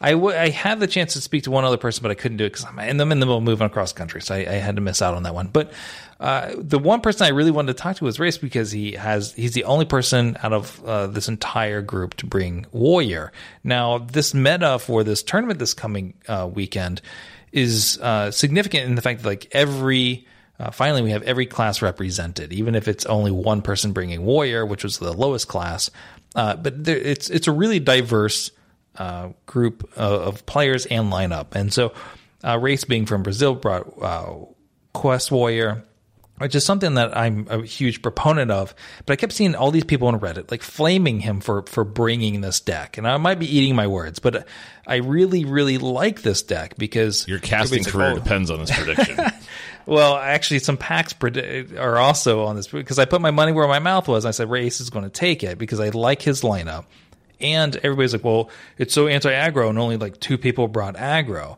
[0.01, 2.37] I, w- I had the chance to speak to one other person, but I couldn't
[2.37, 4.39] do it because I'm in, I'm in the middle of moving across country, so I,
[4.39, 5.47] I had to miss out on that one.
[5.47, 5.71] But
[6.19, 9.31] uh, the one person I really wanted to talk to was Race because he has
[9.33, 13.31] he's the only person out of uh, this entire group to bring Warrior.
[13.63, 17.01] Now, this meta for this tournament this coming uh, weekend
[17.53, 20.27] is uh, significant in the fact that like every
[20.59, 24.65] uh, finally, we have every class represented, even if it's only one person bringing warrior,
[24.65, 25.89] which was the lowest class.
[26.35, 28.51] Uh, but there, it's it's a really diverse
[28.97, 31.55] uh, group of, of, players and lineup.
[31.55, 31.93] And so,
[32.43, 34.35] uh, Race being from Brazil brought uh,
[34.93, 35.83] Quest Warrior,
[36.37, 38.75] which is something that I'm a huge proponent of.
[39.05, 42.41] But I kept seeing all these people on Reddit like flaming him for for bringing
[42.41, 44.47] this deck, and I might be eating my words, but
[44.85, 48.23] I really really like this deck because your casting career like, oh.
[48.23, 49.17] depends on this prediction.
[49.85, 51.13] well, actually, some packs
[51.77, 54.25] are also on this because I put my money where my mouth was.
[54.25, 56.85] I said Race is going to take it because I like his lineup,
[57.39, 61.57] and everybody's like, "Well, it's so anti aggro," and only like two people brought aggro.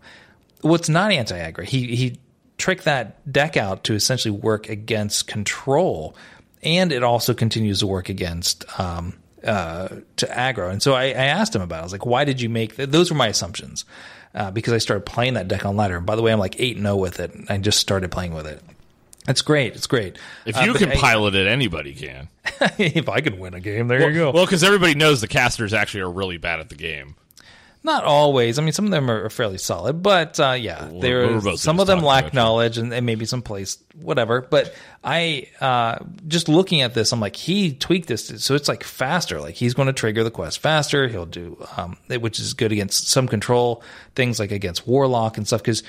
[0.61, 1.63] What's well, not anti aggro?
[1.63, 2.19] He he
[2.57, 6.15] trick that deck out to essentially work against control,
[6.63, 9.13] and it also continues to work against um,
[9.43, 10.71] uh, to aggro.
[10.71, 11.77] And so I, I, asked him about.
[11.77, 11.79] it.
[11.79, 12.89] I was like, "Why did you make th-?
[12.89, 13.85] those?" Were my assumptions
[14.35, 15.97] uh, because I started playing that deck on ladder.
[15.97, 17.31] And by the way, I'm like 8 0 with it.
[17.49, 18.61] I just started playing with it.
[19.27, 19.75] It's great.
[19.75, 20.19] It's great.
[20.45, 22.27] If you uh, can I, pilot it, anybody can.
[22.77, 24.31] if I can win a game, there well, you go.
[24.31, 27.15] Well, because everybody knows the casters actually are really bad at the game.
[27.85, 28.57] Not always.
[28.57, 32.01] I mean, some of them are fairly solid, but uh, yeah, there some of them
[32.01, 34.41] lack knowledge and, and, maybe some place, whatever.
[34.41, 34.73] But
[35.03, 39.39] I uh, just looking at this, I'm like, he tweaked this so it's like faster.
[39.39, 41.07] Like he's going to trigger the quest faster.
[41.07, 43.83] He'll do, um, which is good against some control
[44.15, 45.83] things like against warlock and stuff because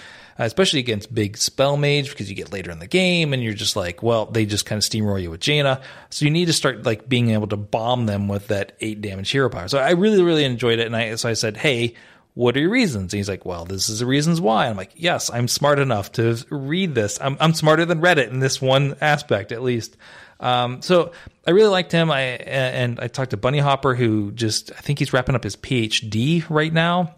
[0.45, 3.77] especially against big spell mage because you get later in the game and you're just
[3.77, 5.81] like, well, they just kind of steamroll you with Jaina.
[6.11, 9.31] So you need to start like being able to bomb them with that eight damage
[9.31, 9.69] hero power.
[9.69, 10.87] So I really, really enjoyed it.
[10.87, 11.95] And I, so I said, Hey,
[12.35, 13.15] what are your reasons?
[13.15, 14.67] And he's like, well, this is the reasons why.
[14.67, 17.19] I'm like, yes, I'm smart enough to read this.
[17.19, 19.97] I'm, I'm smarter than Reddit in this one aspect, at least.
[20.39, 21.13] Um, so
[21.47, 22.11] I really liked him.
[22.11, 25.57] I and I talked to Bunny Hopper, who just I think he's wrapping up his
[25.57, 27.15] PhD right now.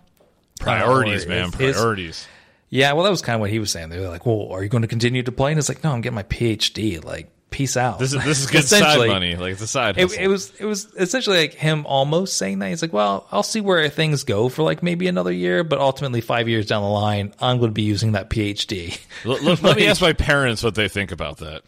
[0.61, 2.27] Priorities, uh, man, priorities.
[2.71, 3.89] Yeah, well, that was kind of what he was saying.
[3.89, 5.93] They were like, "Well, are you going to continue to play?" And it's like, "No,
[5.93, 7.03] I'm getting my PhD.
[7.03, 9.97] Like, peace out." This is this is good side money, like the side.
[9.97, 13.43] It, it, was it was essentially like him almost saying that he's like, "Well, I'll
[13.43, 16.89] see where things go for like maybe another year, but ultimately, five years down the
[16.89, 20.63] line, I'm going to be using that PhD." Let, let, let me ask my parents
[20.63, 21.63] what they think about that.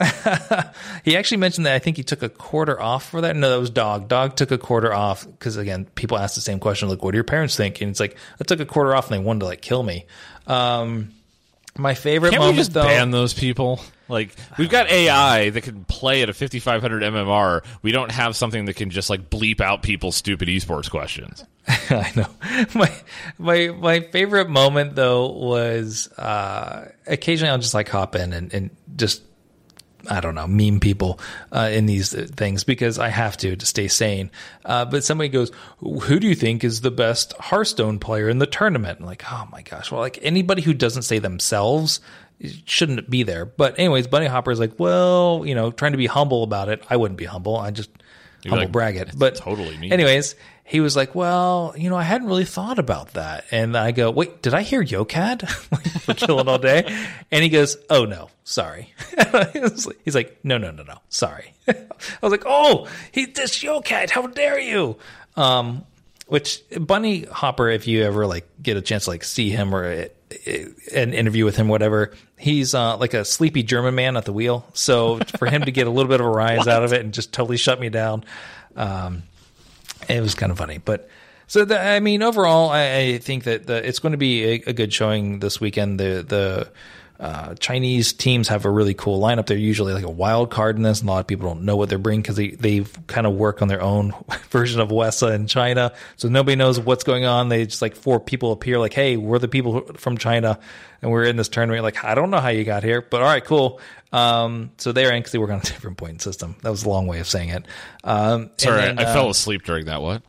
[1.04, 3.36] he actually mentioned that I think he took a quarter off for that.
[3.36, 4.08] No, that was Dog.
[4.08, 7.16] Dog took a quarter off because again, people ask the same question like, "What do
[7.16, 9.46] your parents think?" And it's like, "I took a quarter off and they wanted to
[9.46, 10.06] like kill me."
[10.46, 11.12] Um,
[11.76, 13.80] my favorite Can't moment we just though, ban those people?
[14.08, 17.64] Like we've got AI that can play at a 5500 MMR.
[17.82, 21.44] We don't have something that can just like bleep out people's stupid esports questions.
[21.68, 22.26] I know.
[22.74, 22.92] My
[23.38, 28.70] my my favorite moment though was uh, occasionally I'll just like hop in and, and
[28.96, 29.22] just
[30.08, 31.20] I don't know, meme people
[31.52, 34.30] uh, in these things because I have to to stay sane.
[34.64, 35.50] Uh, but somebody goes,
[35.80, 39.48] "Who do you think is the best Hearthstone player in the tournament?" I'm like, oh
[39.50, 42.00] my gosh, well, like anybody who doesn't say themselves
[42.64, 43.44] shouldn't be there.
[43.44, 46.82] But anyways, Bunny Hopper is like, well, you know, trying to be humble about it.
[46.90, 47.56] I wouldn't be humble.
[47.56, 47.90] I just
[48.42, 49.10] You're humble like, brag it.
[49.16, 49.90] But totally me.
[49.90, 50.34] Anyways,
[50.64, 54.10] he was like, "Well, you know, I hadn't really thought about that." And I go,
[54.10, 55.46] "Wait, did I hear Yokad
[56.00, 56.84] for killing all day?"
[57.30, 58.92] And he goes, "Oh no, sorry."
[60.04, 61.76] He's like, "No, no, no, no, sorry." I
[62.22, 64.96] was like, "Oh, he this Yokad, how dare you?"
[65.36, 65.84] Um,
[66.26, 69.84] which Bunny Hopper, if you ever like get a chance to like see him or
[69.84, 70.06] uh,
[70.94, 74.66] an interview with him, whatever, he's uh, like a sleepy German man at the wheel.
[74.72, 77.12] So for him to get a little bit of a rise out of it and
[77.12, 78.24] just totally shut me down.
[78.76, 79.24] Um,
[80.08, 81.08] it was kind of funny, but
[81.46, 84.62] so the, I mean, overall, I, I think that the, it's going to be a,
[84.68, 86.00] a, good showing this weekend.
[86.00, 86.70] The the
[87.20, 89.46] uh, Chinese teams have a really cool lineup.
[89.46, 91.76] They're usually like a wild card in this, and a lot of people don't know
[91.76, 94.14] what they're bringing because they they kind of work on their own
[94.50, 95.92] version of WESA in China.
[96.16, 97.50] So nobody knows what's going on.
[97.50, 100.58] They just like four people appear, like, "Hey, we're the people from China,
[101.02, 103.28] and we're in this tournament." Like, I don't know how you got here, but all
[103.28, 103.80] right, cool.
[104.14, 106.54] Um, so they're in because they work on a different point system.
[106.62, 107.66] That was a long way of saying it.
[108.04, 110.02] Um, Sorry, then, I, I uh, fell asleep during that.
[110.02, 110.22] What?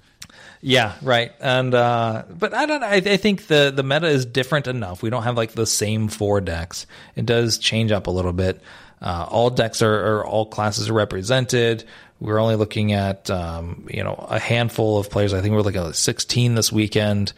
[0.62, 1.32] Yeah, right.
[1.40, 2.84] And uh, but I don't.
[2.84, 5.04] I, I think the the meta is different enough.
[5.04, 6.88] We don't have like the same four decks.
[7.16, 8.60] It does change up a little bit.
[9.00, 11.84] Uh, all decks are, are, all classes are represented.
[12.20, 15.32] We're only looking at um, you know a handful of players.
[15.32, 17.34] I think we're looking at 16 this weekend.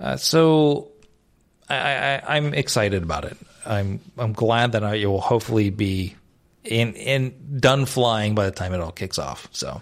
[0.00, 0.90] Uh, so
[1.68, 3.36] I, I, I'm excited about it.
[3.66, 6.16] I'm I'm glad that I, it will hopefully be
[6.64, 9.48] in in done flying by the time it all kicks off.
[9.52, 9.80] So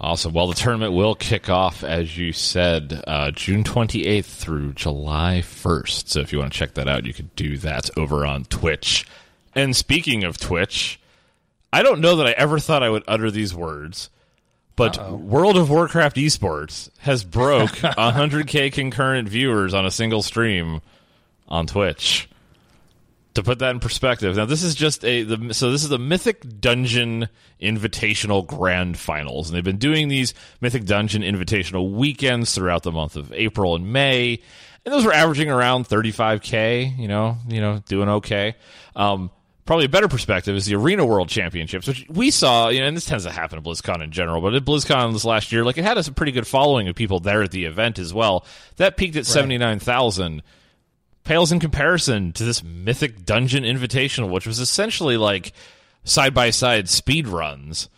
[0.00, 0.32] awesome.
[0.32, 6.08] Well, the tournament will kick off as you said, uh, June 28th through July 1st.
[6.08, 9.06] So if you want to check that out, you could do that over on Twitch.
[9.54, 10.98] And speaking of Twitch,
[11.72, 14.10] I don't know that I ever thought I would utter these words.
[14.74, 15.16] But Uh-oh.
[15.16, 20.80] World of Warcraft esports has broke 100k concurrent viewers on a single stream
[21.48, 22.28] on Twitch.
[23.34, 25.98] To put that in perspective, now this is just a the, so this is the
[25.98, 27.28] Mythic Dungeon
[27.60, 33.16] Invitational Grand Finals, and they've been doing these Mythic Dungeon Invitational weekends throughout the month
[33.16, 34.40] of April and May,
[34.84, 36.98] and those were averaging around 35k.
[36.98, 38.56] You know, you know, doing okay.
[38.94, 39.30] Um,
[39.64, 42.96] probably a better perspective is the Arena World Championships, which we saw, you know, and
[42.96, 45.78] this tends to happen at BlizzCon in general, but at BlizzCon this last year, like
[45.78, 48.44] it had a pretty good following of people there at the event as well.
[48.76, 50.42] That peaked at 79,000.
[51.24, 55.52] Pales in comparison to this Mythic Dungeon Invitational, which was essentially like
[56.04, 57.88] side by side speed runs.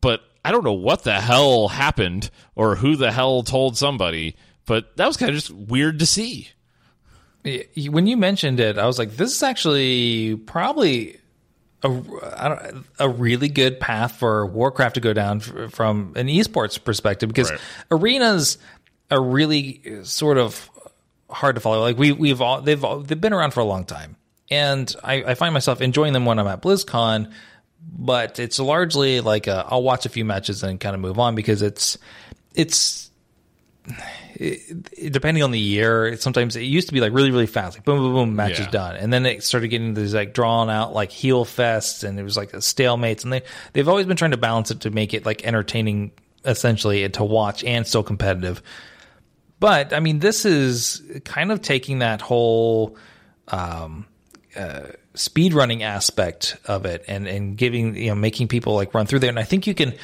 [0.00, 4.96] But I don't know what the hell happened or who the hell told somebody, but
[4.96, 6.48] that was kind of just weird to see.
[7.88, 11.20] When you mentioned it, I was like, this is actually probably
[11.82, 17.50] a, a really good path for Warcraft to go down from an esports perspective because
[17.50, 17.60] right.
[17.90, 18.58] arenas
[19.10, 20.70] are really uh, sort of
[21.30, 21.80] hard to follow.
[21.80, 24.16] Like we we've all they've all, they've been around for a long time,
[24.50, 27.32] and I, I find myself enjoying them when I'm at BlizzCon.
[27.82, 31.18] But it's largely like uh, i will watch a few matches and kind of move
[31.18, 31.96] on because it's
[32.54, 33.10] it's
[34.34, 37.84] it, depending on the year, sometimes it used to be like really, really fast, like
[37.84, 38.66] boom, boom, boom, match yeah.
[38.66, 42.18] is done, and then it started getting these like drawn out like heel fests, and
[42.18, 44.90] it was like a stalemates, and they they've always been trying to balance it to
[44.90, 46.12] make it like entertaining,
[46.44, 48.62] essentially, and to watch and still competitive.
[49.60, 52.96] But I mean, this is kind of taking that whole
[53.48, 54.06] um,
[54.56, 59.06] uh, speed running aspect of it and and giving you know making people like run
[59.06, 59.94] through there, and I think you can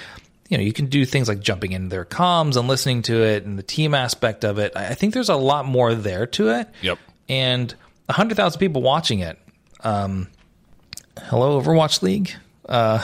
[0.48, 3.44] you know, you can do things like jumping in their comms and listening to it
[3.44, 4.72] and the team aspect of it.
[4.76, 6.68] I think there's a lot more there to it.
[6.82, 6.98] Yep.
[7.28, 7.74] And
[8.06, 9.38] 100,000 people watching it.
[9.80, 10.28] Um,
[11.24, 12.32] hello, Overwatch League.
[12.68, 13.02] Uh,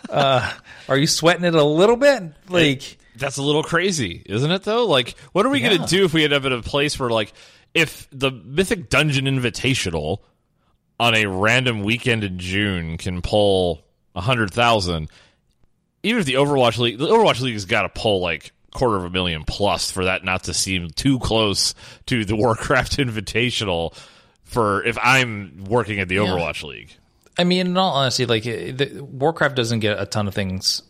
[0.10, 0.52] uh,
[0.88, 2.22] are you sweating it a little bit?
[2.48, 4.86] Like, that's a little crazy, isn't it, though?
[4.86, 5.70] Like, what are we yeah.
[5.70, 7.32] going to do if we end up in a place where, like,
[7.74, 10.18] if the Mythic Dungeon Invitational
[10.98, 15.08] on a random weekend in June can pull a 100,000?
[16.06, 19.04] even if the Overwatch League, the Overwatch League has got to pull like quarter of
[19.04, 21.74] a million plus for that not to seem too close
[22.06, 23.94] to the Warcraft Invitational.
[24.44, 26.20] For if I'm working at the yeah.
[26.20, 26.92] Overwatch League,
[27.36, 30.82] I mean, in all honesty, like the, Warcraft doesn't get a ton of things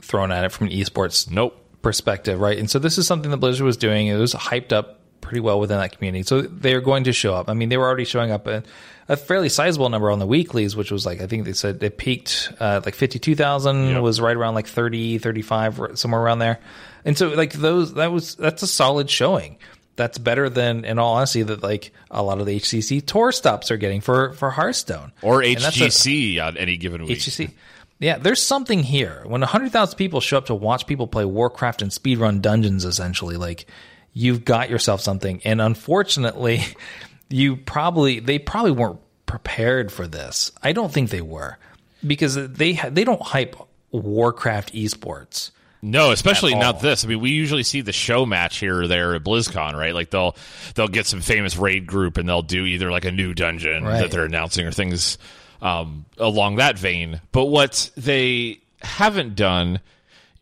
[0.00, 2.58] thrown at it from an esports nope perspective, right?
[2.58, 4.06] And so this is something that Blizzard was doing.
[4.06, 6.22] It was hyped up pretty well within that community.
[6.22, 7.48] So they're going to show up.
[7.48, 8.62] I mean, they were already showing up a,
[9.08, 11.98] a fairly sizable number on the weeklies, which was like, I think they said it
[11.98, 14.02] peaked uh, like 52,000 yep.
[14.02, 16.58] was right around like 30, 35, somewhere around there.
[17.04, 19.58] And so like those, that was, that's a solid showing.
[19.96, 23.70] That's better than, in all honesty, that like a lot of the HCT tour stops
[23.70, 25.12] are getting for, for Hearthstone.
[25.22, 27.18] Or HGC a, on any given week.
[27.18, 27.52] HGC.
[28.00, 29.22] Yeah, there's something here.
[29.26, 33.66] When 100,000 people show up to watch people play Warcraft and speedrun dungeons, essentially, like
[34.14, 35.42] you've got yourself something.
[35.44, 36.62] And unfortunately,
[37.28, 40.50] you probably they probably weren't prepared for this.
[40.62, 41.58] I don't think they were
[42.04, 43.54] because they they don't hype
[43.92, 45.50] Warcraft esports.
[45.82, 47.04] No, especially not this.
[47.04, 49.94] I mean, we usually see the show match here or there at BlizzCon, right?
[49.94, 50.36] Like they'll
[50.74, 54.00] they'll get some famous raid group and they'll do either like a new dungeon right.
[54.00, 55.16] that they're announcing or things
[55.62, 57.20] um, along that vein.
[57.32, 59.80] But what they haven't done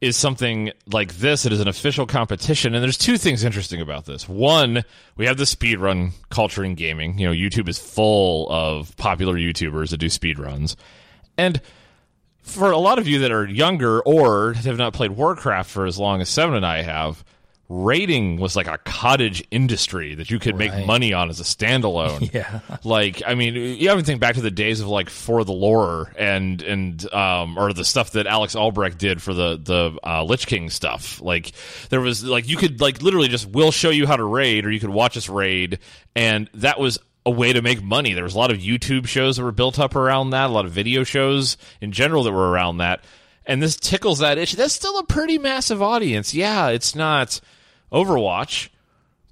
[0.00, 1.44] is something like this.
[1.44, 4.28] It is an official competition, and there's two things interesting about this.
[4.28, 4.84] One,
[5.16, 7.18] we have the speed run culture in gaming.
[7.18, 10.76] You know, YouTube is full of popular YouTubers that do speed runs,
[11.36, 11.60] and
[12.42, 15.98] for a lot of you that are younger or have not played Warcraft for as
[15.98, 17.24] long as Seven and I have,
[17.70, 20.74] raiding was like a cottage industry that you could right.
[20.74, 22.32] make money on as a standalone.
[22.34, 22.60] yeah.
[22.82, 25.52] Like, I mean, you have to think back to the days of like For the
[25.52, 30.24] Lore and, and, um, or the stuff that Alex Albrecht did for the, the, uh,
[30.24, 31.20] Lich King stuff.
[31.20, 31.52] Like,
[31.90, 34.70] there was like, you could like literally just, we'll show you how to raid or
[34.70, 35.78] you could watch us raid.
[36.16, 38.14] And that was a way to make money.
[38.14, 40.64] There was a lot of YouTube shows that were built up around that, a lot
[40.64, 43.04] of video shows in general that were around that.
[43.44, 44.56] And this tickles that issue.
[44.56, 46.32] That's still a pretty massive audience.
[46.32, 47.40] Yeah, it's not,
[47.92, 48.68] Overwatch,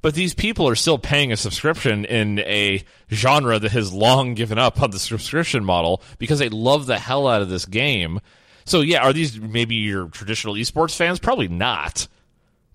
[0.03, 4.59] but these people are still paying a subscription in a genre that has long given
[4.59, 8.21] up on the subscription model because they love the hell out of this game.
[8.65, 11.19] So yeah, are these maybe your traditional esports fans?
[11.19, 12.09] Probably not.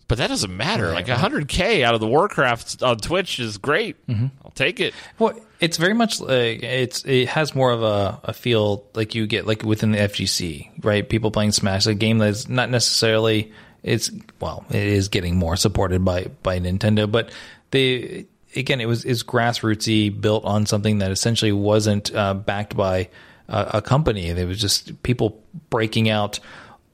[0.08, 0.88] But that doesn't matter.
[0.88, 4.06] Right, like 100k out of the Warcraft on Twitch is great.
[4.08, 4.26] Mm-hmm.
[4.44, 4.94] I'll take it.
[5.18, 9.26] Well, it's very much like it's it has more of a, a feel like you
[9.26, 11.08] get like within the FGC, right?
[11.08, 13.54] People playing Smash, a game that's not necessarily
[13.84, 17.32] it's well, it is getting more supported by by Nintendo, but
[17.72, 23.10] they again, it was is grassrootsy, built on something that essentially wasn't uh, backed by
[23.48, 24.28] a, a company.
[24.28, 26.40] It was just people breaking out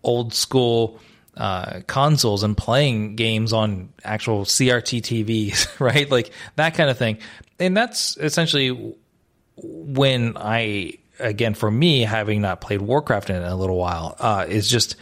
[0.03, 0.99] old school
[1.35, 6.09] uh, consoles and playing games on actual CRT TVs, right?
[6.09, 7.19] Like that kind of thing.
[7.59, 8.95] And that's essentially
[9.55, 14.69] when I again for me having not played Warcraft in a little while, uh, is
[14.69, 14.95] just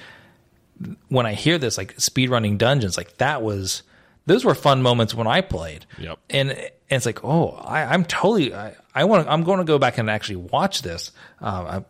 [1.09, 3.83] when I hear this like speedrunning dungeons, like that was
[4.25, 5.85] those were fun moments when I played.
[5.99, 6.19] Yep.
[6.29, 9.79] And, and it's like, oh, I, I'm totally I, I want I'm going to go
[9.79, 11.11] back and actually watch this
[11.41, 11.81] uh,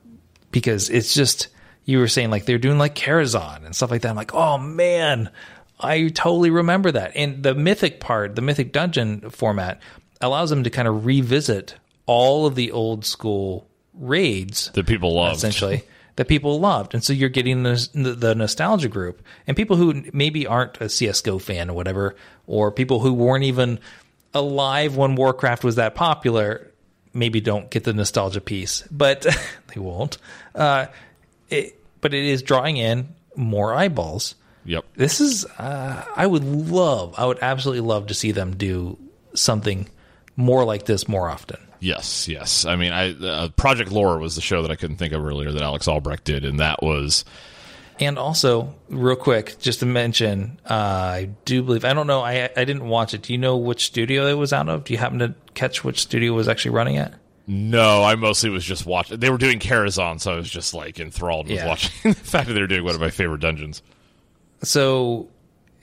[0.51, 1.47] because it's just
[1.85, 4.09] you were saying like they're doing like Karazhan and stuff like that.
[4.09, 5.29] I'm like, oh man,
[5.79, 7.13] I totally remember that.
[7.15, 9.81] And the mythic part, the mythic dungeon format,
[10.21, 11.75] allows them to kind of revisit
[12.05, 15.83] all of the old school raids that people love essentially
[16.15, 16.93] that people loved.
[16.93, 21.41] And so you're getting the, the nostalgia group and people who maybe aren't a CSGO
[21.41, 22.15] fan or whatever,
[22.47, 23.79] or people who weren't even
[24.33, 26.71] alive when Warcraft was that popular,
[27.13, 29.21] maybe don't get the nostalgia piece, but
[29.73, 30.17] they won't.
[30.53, 30.87] Uh,
[31.49, 34.35] it, but it is drawing in more eyeballs.
[34.65, 34.85] Yep.
[34.95, 38.97] This is, uh, I would love, I would absolutely love to see them do
[39.33, 39.87] something
[40.35, 41.57] more like this more often.
[41.85, 42.65] Yes, yes.
[42.65, 45.51] I mean, I uh, Project Lore was the show that I couldn't think of earlier
[45.51, 47.23] that Alex Albrecht did, and that was.
[47.99, 52.21] And also, real quick, just to mention, uh, I do believe I don't know.
[52.21, 53.21] I I didn't watch it.
[53.21, 54.83] Do you know which studio it was out of?
[54.85, 57.13] Do you happen to catch which studio was actually running it?
[57.45, 59.19] No, I mostly was just watching.
[59.19, 61.67] They were doing Karazhan, so I was just like enthralled with Yeah.
[61.67, 63.83] watching the fact that they were doing one of my favorite dungeons.
[64.63, 65.29] So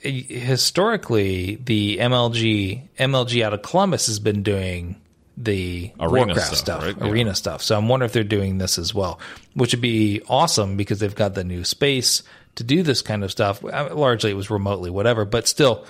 [0.01, 4.97] historically, the MLG MLG out of Columbus has been doing
[5.37, 6.97] the Arena Warcraft stuff, stuff, right?
[6.99, 7.09] Yeah.
[7.11, 7.62] arena stuff.
[7.62, 9.18] So I'm wondering if they're doing this as well,
[9.55, 12.22] which would be awesome because they've got the new space
[12.57, 13.62] to do this kind of stuff.
[13.62, 15.87] Largely, it was remotely, whatever, but still,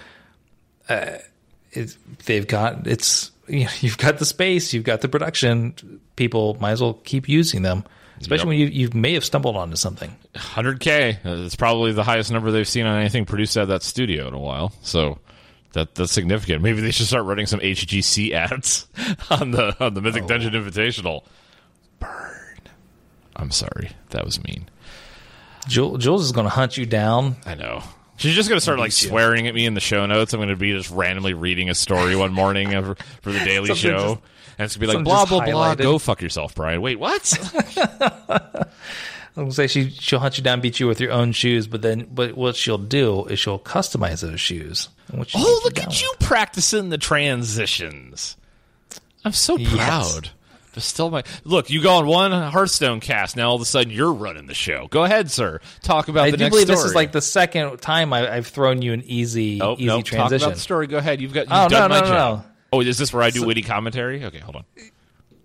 [0.89, 1.19] uh,
[1.73, 6.01] it, they've got it's you know, you've got the space, you've got the production.
[6.17, 7.85] People might as well keep using them,
[8.21, 8.69] especially Yep.
[8.71, 10.15] when you you may have stumbled onto something.
[10.37, 11.17] 100k.
[11.27, 14.35] Uh, It's probably the highest number they've seen on anything produced at that studio in
[14.35, 14.73] a while.
[14.83, 15.19] So
[15.73, 16.63] that that's significant.
[16.63, 18.87] Maybe they should start running some HGC ads
[19.31, 20.05] on the on the Oh.
[20.05, 21.25] Mythic Dungeon Invitational.
[21.99, 22.59] Burn.
[23.37, 24.69] I'm sorry, that was mean.
[25.69, 27.83] Jul- Jules is going to hunt you down I know.
[28.17, 30.33] She's just gonna start like swearing at me in the show notes.
[30.33, 33.77] I'm gonna be just randomly reading a story one morning of- for the Daily Something
[33.91, 34.21] Show, just-
[34.59, 35.75] and it's gonna be like blah blah blah.
[35.75, 36.81] Go fuck yourself, Brian.
[36.83, 37.23] Wait, what?
[39.37, 41.67] I was gonna say she she'll hunt you down, beat you with your own shoes,
[41.67, 44.89] but then but what she'll do is she'll customize those shoes.
[45.11, 46.03] What Oh, look down at with.
[46.03, 48.37] you practicing the transitions.
[49.25, 49.73] I'm so Yes.
[49.75, 50.31] proud.
[50.75, 51.69] But still, my look.
[51.69, 53.37] You go on one Hearthstone cast.
[53.37, 54.87] Now all of a sudden you're running the show.
[54.89, 55.61] Go ahead, sir.
[55.83, 56.77] Talk about I the do next believe story.
[56.77, 59.97] this is like the second time I, I've thrown you an easy oh, easy no,
[59.99, 60.47] talk transition.
[60.49, 60.87] about the story.
[60.87, 61.21] Go ahead.
[61.21, 61.47] You've got.
[61.51, 62.39] Oh, you've Oh, done no, my no, no, job.
[62.39, 62.45] no.
[62.75, 64.25] Oh, is this where I do witty commentary?
[64.25, 64.65] Okay, hold on.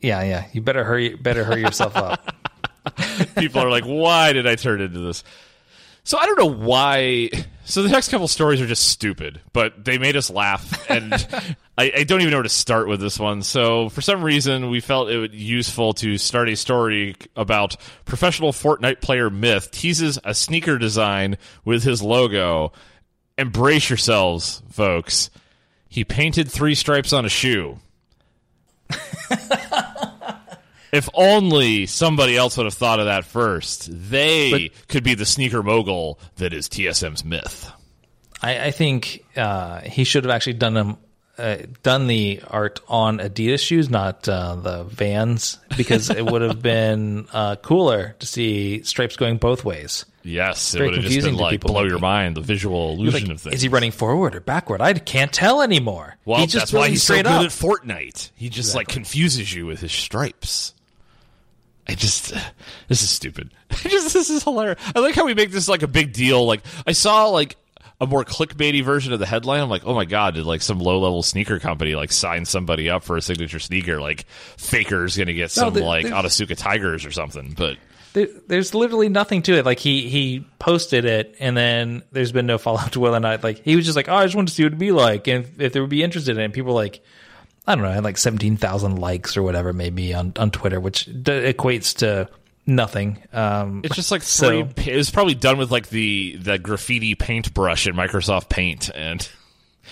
[0.01, 0.45] Yeah, yeah.
[0.53, 2.33] You better hurry better hurry yourself up.
[3.37, 5.23] People are like, why did I turn into this?
[6.07, 7.29] So I don't know why.
[7.65, 11.13] So the next couple stories are just stupid, but they made us laugh, and
[11.77, 13.43] I, I don't even know where to start with this one.
[13.43, 17.75] So for some reason, we felt it would useful to start a story about
[18.05, 22.71] professional Fortnite player Myth teases a sneaker design with his logo.
[23.37, 25.29] Embrace yourselves, folks.
[25.89, 27.79] He painted three stripes on a shoe.
[30.97, 33.87] If only somebody else would have thought of that first.
[33.91, 37.71] They could be the sneaker mogul that is TSM's myth.
[38.41, 40.97] I, I think uh, he should have actually done them.
[41.39, 46.61] Uh, done the art on Adidas shoes, not uh, the Vans, because it would have
[46.63, 50.03] been uh, cooler to see stripes going both ways.
[50.23, 53.39] Yes, it would have just been like blow your mind, the visual Like, illusion of
[53.39, 53.55] things.
[53.55, 54.81] is he running forward or backward?
[54.81, 56.17] I can't tell anymore.
[56.25, 57.43] Well, he's just that's why he's so good up.
[57.43, 58.31] at Fortnite.
[58.35, 60.73] He just like confuses you with his stripes.
[61.89, 62.33] I just
[62.87, 63.51] this is stupid.
[63.71, 64.79] I just this is hilarious.
[64.95, 66.45] I like how we make this like a big deal.
[66.45, 67.55] Like I saw like
[67.99, 69.59] a more clickbaity version of the headline.
[69.61, 72.89] I'm like, oh my god, did like some low level sneaker company like sign somebody
[72.89, 73.99] up for a signature sneaker?
[73.99, 74.25] Like
[74.57, 77.53] Faker's gonna get some there- like there's- Tigers or something.
[77.57, 77.77] But
[78.13, 79.65] There, there's literally nothing to it.
[79.65, 83.19] Like he he posted it, and then there's been no follow up to whether or
[83.19, 84.91] not like he was just like, oh, I just wanted to see what it'd be
[84.91, 86.45] like, and if, if they would be interested in it.
[86.45, 87.01] And People were like,
[87.67, 91.05] I don't know, had like seventeen thousand likes or whatever, maybe on on Twitter, which
[91.05, 92.29] d- equates to
[92.65, 93.21] nothing.
[93.33, 94.93] Um, it's just like So- three.
[94.93, 99.27] it was probably done with like the the graffiti paintbrush in Microsoft Paint, and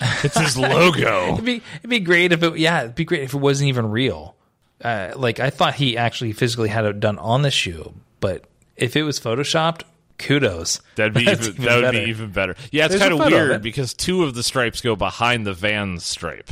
[0.24, 1.32] it's his logo.
[1.34, 3.90] it'd be it'd be great if it yeah, it'd be great if it wasn't even
[3.90, 4.34] real.
[4.82, 8.44] Uh, like I thought he actually physically had it done on the shoe, but
[8.76, 9.82] if it was photoshopped,
[10.18, 10.80] kudos.
[10.96, 11.98] That'd be even, even that would better.
[12.04, 12.56] be even better.
[12.70, 13.62] Yeah, it's kind of of weird it.
[13.62, 16.50] because two of the stripes go behind the van stripe.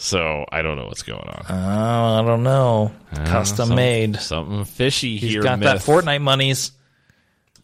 [0.00, 1.44] So I don't know what's going on.
[1.48, 2.92] Oh, I don't know.
[3.12, 4.16] Uh, Custom Some- made.
[4.20, 5.40] something fishy He's here.
[5.40, 6.70] He's got that Fortnite monies.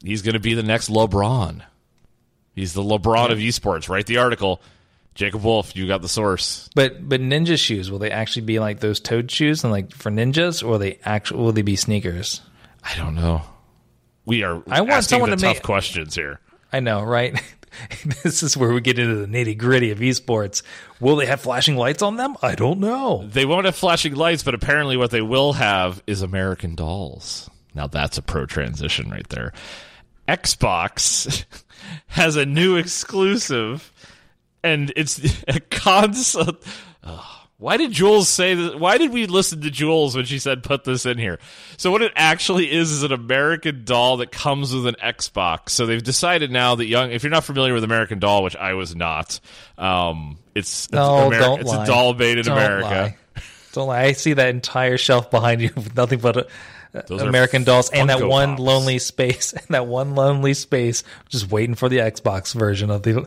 [0.03, 1.63] He's going to be the next LeBron.
[2.55, 3.89] He's the LeBron of esports.
[3.89, 4.61] Write the article.
[5.15, 6.69] Jacob Wolf, you got the source.
[6.75, 10.11] But but ninja shoes will they actually be like those toad shoes and like for
[10.11, 12.41] ninjas or will they actually will they be sneakers?
[12.83, 13.43] I don't know.
[14.25, 16.41] We are I want asking someone the to tough make- questions here.
[16.73, 17.41] I know, right?
[18.23, 20.63] this is where we get into the nitty gritty of esports.
[21.01, 22.37] Will they have flashing lights on them?
[22.43, 23.27] I don't know.
[23.27, 27.49] They won't have flashing lights, but apparently what they will have is American Dolls.
[27.75, 29.53] Now that's a pro transition right there.
[30.29, 31.45] Xbox
[32.09, 33.93] has a new exclusive,
[34.63, 36.57] and it's a console.
[37.03, 37.34] Ugh.
[37.65, 38.79] Why did Jules say that?
[38.79, 41.39] Why did we listen to Jules when she said put this in here?
[41.79, 45.71] So what it actually is is an American Doll that comes with an Xbox.
[45.71, 48.75] So they've decided now that young, if you're not familiar with American Doll, which I
[48.75, 49.41] was not,
[49.79, 51.85] um, it's, it's, No, Ameri- don't it's lie.
[51.85, 52.87] a doll made in Don't America.
[52.87, 53.17] lie.
[53.73, 54.03] Don't lie.
[54.03, 56.51] I see that entire shelf behind you with nothing but
[57.07, 58.61] Those American dolls and that one Pops.
[58.61, 63.27] lonely space and that one lonely space just waiting for the Xbox version of the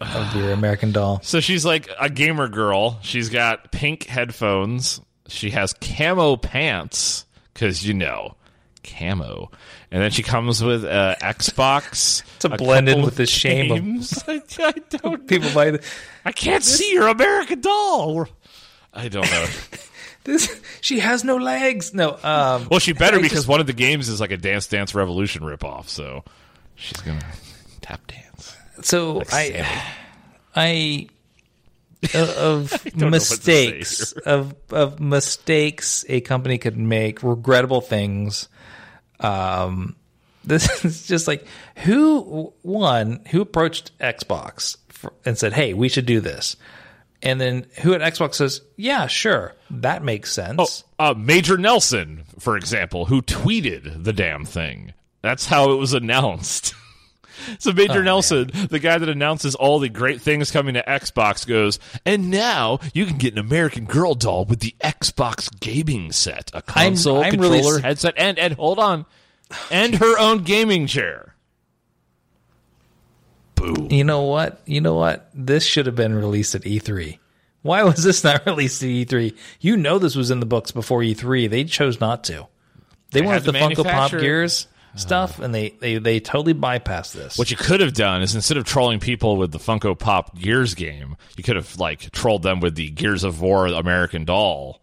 [0.00, 1.20] of your American doll.
[1.22, 2.98] So she's like a gamer girl.
[3.02, 5.00] She's got pink headphones.
[5.26, 8.36] She has camo pants because you know
[8.84, 9.50] camo.
[9.90, 14.42] And then she comes with uh, Xbox To blend in with the shame of- I,
[14.58, 15.26] I don't.
[15.26, 15.78] People buy
[16.24, 18.28] I can't see your American doll.
[18.92, 19.46] I don't know.
[20.28, 20.60] this.
[20.80, 21.92] She has no legs.
[21.92, 22.10] No.
[22.22, 22.68] Um.
[22.70, 25.42] Well, she better because just- one of the games is like a Dance Dance Revolution
[25.42, 25.88] ripoff.
[25.88, 26.22] So
[26.76, 27.20] she's gonna
[27.80, 28.56] tap dance.
[28.82, 29.66] So I,
[30.54, 31.08] I
[32.14, 38.48] of what to say mistakes of of mistakes a company could make, regrettable things.
[39.20, 39.96] Um,
[40.44, 41.44] this is just like
[41.78, 46.56] who one who approached Xbox for, and said, "Hey, we should do this,"
[47.22, 52.56] and then who at Xbox says, "Yeah, sure, that makes sense." uh, Major Nelson, for
[52.56, 54.92] example, who tweeted the damn thing.
[55.22, 56.74] That's how it was announced.
[57.58, 61.78] so Major Nelson, the guy that announces all the great things coming to Xbox, goes,
[62.04, 66.56] and now you can get an American Girl doll with the Xbox gaming set, a
[66.56, 69.06] I'm- console, I'm really controller, s- headset, and and hold on,
[69.70, 71.34] and her own gaming chair.
[73.58, 73.88] Boom.
[73.90, 74.60] You know what?
[74.66, 75.28] You know what?
[75.34, 77.18] This should have been released at E3.
[77.62, 79.36] Why was this not released at E3?
[79.60, 81.50] You know this was in the books before E3.
[81.50, 82.46] They chose not to.
[83.10, 84.10] They, wanted the to Funko Pop.
[84.10, 84.98] Gears oh.
[84.98, 87.38] stuff, and they, they they totally bypassed this.
[87.38, 90.74] What you could have done is instead of trolling people with the Funko Pop Gears
[90.74, 94.80] game, you could have like trolled them with the Gears of War American Doll.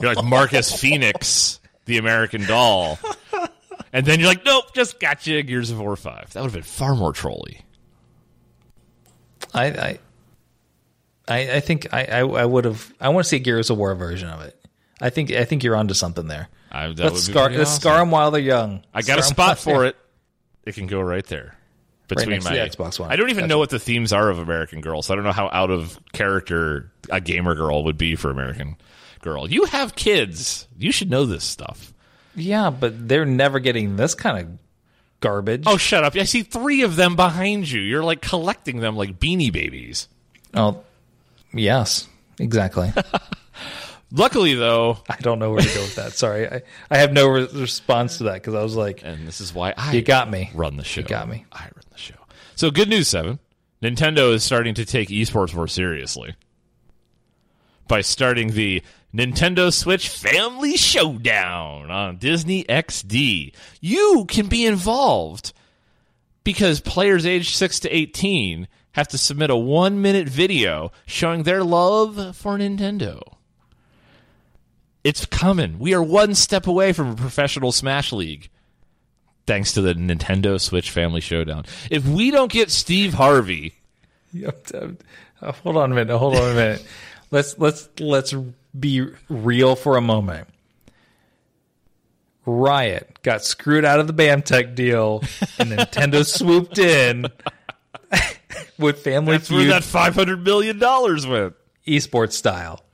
[0.00, 2.98] You're like Marcus Phoenix, the American Doll,
[3.96, 6.32] and then you're like, nope, just got you Gears of War Five.
[6.32, 7.62] That would have been far more trolly.
[9.54, 9.98] I I
[11.28, 12.92] I, I think I, I, I would have.
[13.00, 14.56] I want to see a Gears of War version of it.
[15.00, 16.48] I think I think you're onto something there.
[16.70, 17.80] I, that Let's would scar let's awesome.
[17.80, 18.82] scar them while they're young.
[18.94, 19.96] I got a spot for it.
[20.64, 21.56] It can go right there.
[22.08, 23.10] Between to my the Xbox One.
[23.10, 23.48] I don't even Gotcha.
[23.48, 25.98] know what the themes are of American Girl, so I don't know how out of
[26.12, 28.76] character a gamer girl would be for American
[29.22, 29.50] Girl.
[29.50, 30.68] You have kids.
[30.78, 31.92] You should know this stuff.
[32.36, 34.58] Yeah, but they're never getting this kind of
[35.20, 35.64] garbage.
[35.66, 36.14] Oh, shut up.
[36.14, 37.80] I see three of them behind you.
[37.80, 40.08] You're like collecting them like beanie babies.
[40.54, 40.82] oh,
[41.52, 42.06] yes,
[42.38, 42.92] exactly.
[44.12, 46.12] Luckily, though, I don't know where to go with that.
[46.12, 49.40] Sorry, I, I have no re- response to that because I was like, and this
[49.40, 50.50] is why I You got me.
[50.54, 51.00] run the show.
[51.00, 51.44] You got me.
[51.50, 52.14] I run the show.
[52.54, 53.40] So, good news, Seven.
[53.82, 56.34] Nintendo is starting to take esports more seriously
[57.88, 58.82] by starting the
[59.16, 63.54] Nintendo Switch Family Showdown on Disney XD.
[63.80, 65.54] You can be involved
[66.44, 71.64] because players aged 6 to 18 have to submit a one minute video showing their
[71.64, 73.22] love for Nintendo.
[75.02, 75.78] It's coming.
[75.78, 78.50] We are one step away from a professional Smash League.
[79.46, 81.64] Thanks to the Nintendo Switch Family Showdown.
[81.90, 83.74] If we don't get Steve Harvey,
[84.32, 84.66] Yep.
[85.40, 86.18] Uh, hold on a minute.
[86.18, 86.86] Hold on a minute.
[87.32, 88.32] Let's let's let's
[88.78, 90.48] be real for a moment.
[92.44, 95.22] Riot got screwed out of the BAMTech deal,
[95.58, 97.26] and Nintendo swooped in
[98.78, 101.54] with Family that's where that five hundred million dollars went.
[101.86, 102.84] esports style.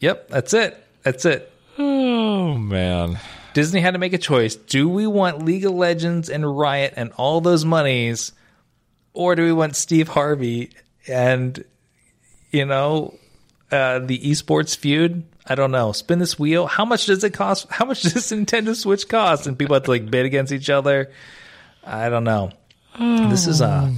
[0.00, 0.84] Yep, that's it.
[1.02, 1.50] That's it.
[1.78, 3.18] Oh man,
[3.54, 4.54] Disney had to make a choice.
[4.54, 8.32] Do we want League of Legends and Riot and all those monies,
[9.14, 10.70] or do we want Steve Harvey
[11.08, 11.64] and,
[12.50, 13.14] you know,
[13.70, 15.24] uh, the esports feud?
[15.46, 15.92] I don't know.
[15.92, 16.66] Spin this wheel.
[16.66, 17.66] How much does it cost?
[17.70, 19.46] How much does Nintendo Switch cost?
[19.46, 21.10] And people have to like bid against each other.
[21.84, 22.50] I don't know.
[22.98, 23.90] this is uh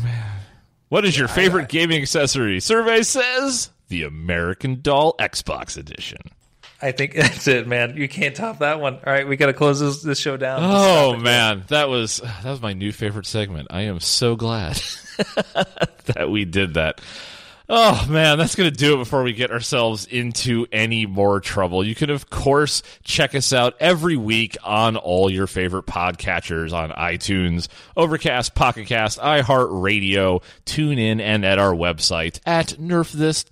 [0.90, 2.60] what is your favorite gaming accessory?
[2.60, 6.18] Survey says the American Doll Xbox Edition.
[6.82, 7.96] I think that's it, man.
[7.96, 8.94] You can't top that one.
[8.94, 10.60] All right, we got to close this, this show down.
[10.62, 13.68] Oh man, that was that was my new favorite segment.
[13.70, 14.74] I am so glad
[16.06, 17.00] that we did that.
[17.72, 21.86] Oh man, that's going to do it before we get ourselves into any more trouble.
[21.86, 26.90] You can of course check us out every week on all your favorite podcatchers on
[26.90, 33.46] iTunes, Overcast, Pocket Cast, iHeartRadio, TuneIn, and at our website at nerfthis.gg.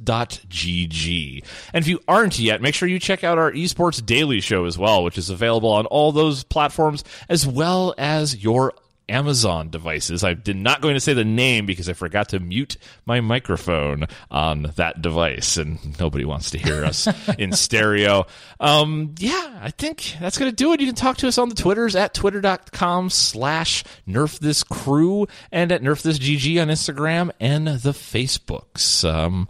[1.72, 4.76] And if you aren't yet, make sure you check out our esports daily show as
[4.76, 8.72] well, which is available on all those platforms as well as your
[9.08, 10.24] Amazon devices.
[10.24, 12.76] I did not going to say the name because I forgot to mute
[13.06, 17.08] my microphone on that device, and nobody wants to hear us
[17.38, 18.26] in stereo.
[18.60, 20.80] Um, yeah, I think that's going to do it.
[20.80, 25.72] You can talk to us on the Twitters at twitter.com slash nerf this crew and
[25.72, 29.08] at nerf this GG on Instagram and the Facebooks.
[29.08, 29.48] Um,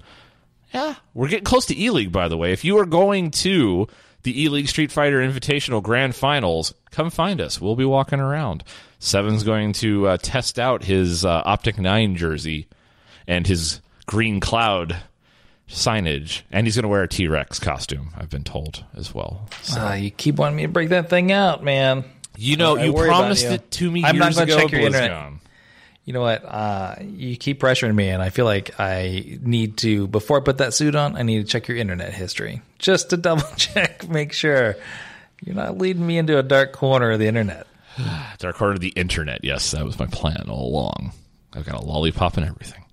[0.72, 2.52] yeah, we're getting close to E League, by the way.
[2.52, 3.88] If you are going to
[4.22, 7.60] the E League Street Fighter Invitational Grand Finals, come find us.
[7.60, 8.64] We'll be walking around.
[8.98, 12.66] Seven's going to uh, test out his uh, Optic 9 jersey
[13.26, 14.96] and his Green Cloud
[15.68, 19.48] signage, and he's going to wear a T Rex costume, I've been told as well.
[19.62, 19.80] So.
[19.80, 22.04] Uh, you keep wanting me to break that thing out, man.
[22.36, 23.50] You know, I you promised you.
[23.50, 24.60] it to me I'm years not ago.
[24.60, 25.32] Check your internet.
[26.08, 26.42] You know what?
[26.42, 30.56] Uh, you keep pressuring me, and I feel like I need to, before I put
[30.56, 34.32] that suit on, I need to check your internet history just to double check, make
[34.32, 34.76] sure
[35.44, 37.66] you're not leading me into a dark corner of the internet.
[38.38, 39.44] dark corner of the internet.
[39.44, 41.12] Yes, that was my plan all along.
[41.52, 42.86] I've got a lollipop and everything.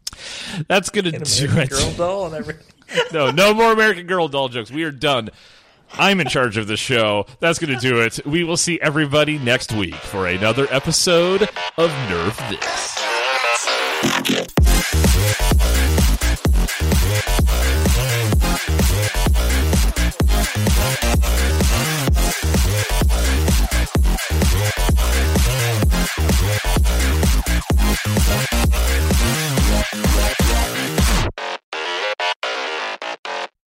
[0.68, 1.18] That's gonna do
[1.58, 1.70] it.
[1.70, 2.66] Girl doll and everything.
[3.14, 4.72] no, no more American Girl doll jokes.
[4.72, 5.30] We are done.
[5.94, 7.26] I'm in charge of the show.
[7.40, 8.26] That's going to do it.
[8.26, 11.44] We will see everybody next week for another episode
[11.78, 12.96] of Nerf This.